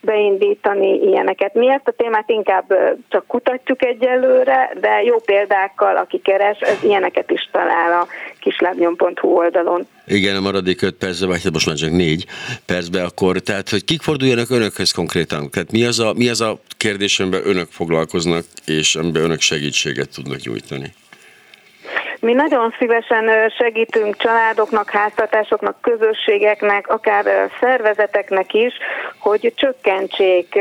[0.00, 1.54] beindítani ilyeneket.
[1.54, 2.74] Mi ezt a témát inkább
[3.08, 8.06] csak kutatjuk egyelőre, de jó példákkal, aki keres, ez ilyeneket is talál a
[8.40, 9.86] kislábnyom.hu oldalon.
[10.06, 12.26] Igen, a maradék 5 percben, vagy hát most már csak 4
[12.66, 15.50] percben, akkor tehát, hogy kik forduljanak önökhöz konkrétan?
[15.50, 20.14] Tehát mi az a, mi az a kérdés, amiben önök foglalkoznak, és amiben önök segítséget
[20.14, 20.92] tudnak nyújtani?
[22.20, 28.72] Mi nagyon szívesen segítünk családoknak, háztartásoknak, közösségeknek, akár szervezeteknek is,
[29.18, 30.58] hogy csökkentsék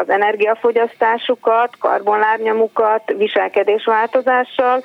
[0.00, 4.82] az energiafogyasztásukat, karbonlábnyomukat viselkedésváltozással,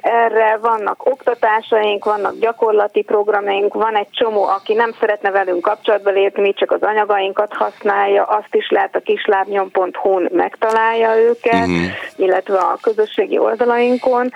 [0.00, 6.52] erre vannak oktatásaink, vannak gyakorlati programjaink, van egy csomó, aki nem szeretne velünk kapcsolatba lépni,
[6.52, 11.84] csak az anyagainkat használja, azt is lehet a kislábnyom.hu-n megtalálja őket, uh-huh.
[12.16, 14.32] illetve a közösségi oldalainkon.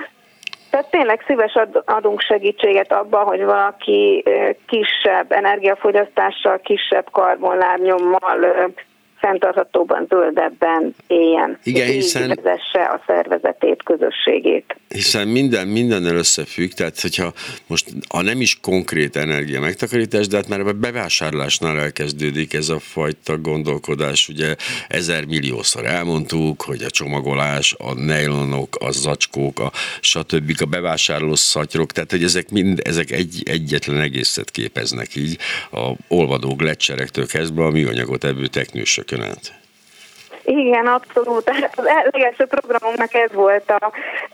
[0.71, 1.53] Tehát tényleg szíves
[1.85, 4.25] adunk segítséget abban, hogy valaki
[4.67, 8.39] kisebb energiafogyasztással, kisebb karbonlábnyommal
[9.21, 11.59] fenntarthatóban, zöldebben éljen.
[11.63, 12.29] Igen, hiszen...
[12.29, 14.77] vezesse a szervezetét, közösségét.
[14.89, 17.33] Hiszen minden mindennel összefügg, tehát hogyha
[17.67, 22.79] most, ha nem is konkrét energia megtakarítás, de hát már a bevásárlásnál elkezdődik ez a
[22.79, 24.57] fajta gondolkodás, ugye
[24.89, 30.53] ezer milliószor elmondtuk, hogy a csomagolás, a nejlonok, a zacskók, a stb.
[30.61, 35.39] a bevásárló szatyrok, tehát hogy ezek mind, ezek egy, egyetlen egészet képeznek így,
[35.71, 39.59] a olvadó gletserektől kezdve a műanyagot ebből teknősök éveken át.
[40.45, 41.49] Igen, abszolút.
[41.49, 43.93] Hát az legelső programunknak ez volt a,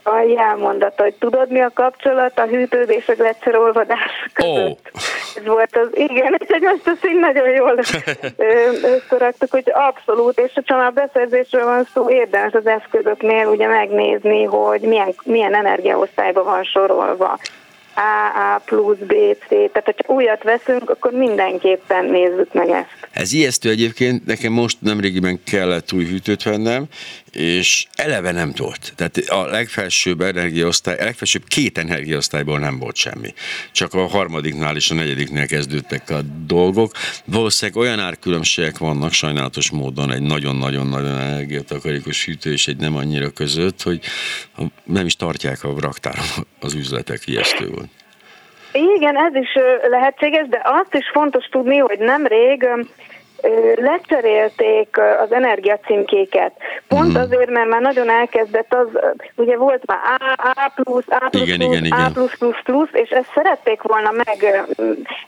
[0.09, 4.89] a jelmondata, hogy tudod mi a kapcsolat a hűtőd és a gletszerolvadás között.
[4.93, 5.01] Oh.
[5.35, 7.79] Ez volt az, igen, és most azt így nagyon jól
[8.81, 14.81] összeraktuk, hogy abszolút, és ha már beszerzésről van szó, érdemes az eszközöknél ugye megnézni, hogy
[14.81, 17.39] milyen, milyen energiaosztályban van sorolva
[17.99, 23.07] AA plusz BC, tehát hogyha újat veszünk, akkor mindenképpen nézzük meg ezt.
[23.11, 26.85] Ez ijesztő egyébként, nekem most nemrégiben kellett új hűtőt vennem,
[27.31, 28.93] és eleve nem volt.
[28.95, 33.33] Tehát a legfelsőbb energiaosztály, a legfelsőbb két energiaosztályból nem volt semmi.
[33.71, 36.91] Csak a harmadiknál és a negyediknél kezdődtek a dolgok.
[37.25, 43.81] Valószínűleg olyan árkülönbségek vannak sajnálatos módon egy nagyon-nagyon-nagyon energiatakarékos hűtő és egy nem annyira között,
[43.81, 43.99] hogy
[44.83, 47.86] nem is tartják a raktáron az üzletek, ijesztő volt.
[48.95, 49.57] Igen, ez is
[49.89, 52.67] lehetséges, de azt is fontos tudni, hogy nemrég
[53.75, 56.51] lecserélték az energiacímkéket.
[56.87, 57.21] Pont mm.
[57.21, 58.87] azért, mert már nagyon elkezdett az,
[59.35, 59.99] ugye volt már
[60.35, 61.99] A, A+, plusz, A++, igen, plusz, igen, igen.
[61.99, 64.43] A++++, plusz, és ezt szerették volna meg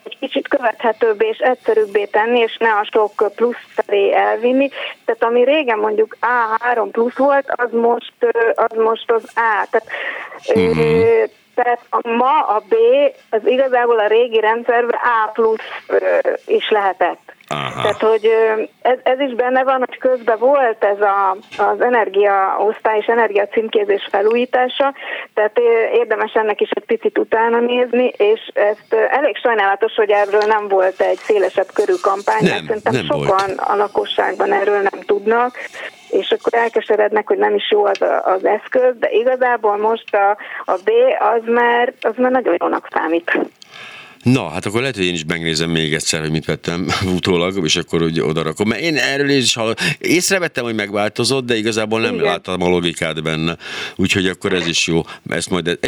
[0.03, 4.69] egy kicsit követhetőbbé és egyszerűbbé tenni, és ne a sok plusz felé elvinni.
[5.05, 8.13] Tehát ami régen mondjuk A3 plusz volt, az most
[8.55, 9.67] az, most az A.
[9.69, 9.87] Tehát,
[10.59, 10.79] mm.
[11.63, 12.73] Tehát a, ma a B,
[13.29, 15.61] az igazából a régi rendszerben A plusz
[16.45, 17.33] is lehetett.
[17.51, 17.81] Aha.
[17.81, 18.29] Tehát, hogy
[18.81, 24.07] ez, ez is benne van, hogy közben volt ez a, az energiaosztály és energia címkézés
[24.11, 24.93] felújítása,
[25.33, 25.59] tehát
[25.93, 31.01] érdemes ennek is egy picit utána nézni, és ezt elég sajnálatos, hogy erről nem volt
[31.01, 33.59] egy szélesebb körű kampány, nem, mert szerintem nem sokan volt.
[33.59, 35.57] a lakosságban erről nem tudnak,
[36.09, 40.29] és akkor elkeserednek, hogy nem is jó az, a, az eszköz, de igazából most a,
[40.65, 40.89] a B
[41.19, 43.39] az már, az már nagyon jónak számít.
[44.23, 47.75] Na, hát akkor lehet, hogy én is megnézem még egyszer, hogy mit vettem utólag, és
[47.75, 48.67] akkor ugye oda rakom.
[48.67, 49.73] Mert én erről is hallom.
[49.99, 52.25] Észrevettem, hogy megváltozott, de igazából nem Igen.
[52.25, 53.57] láttam a logikát benne.
[53.95, 55.01] Úgyhogy akkor ez is jó.
[55.29, 55.79] Ezt majd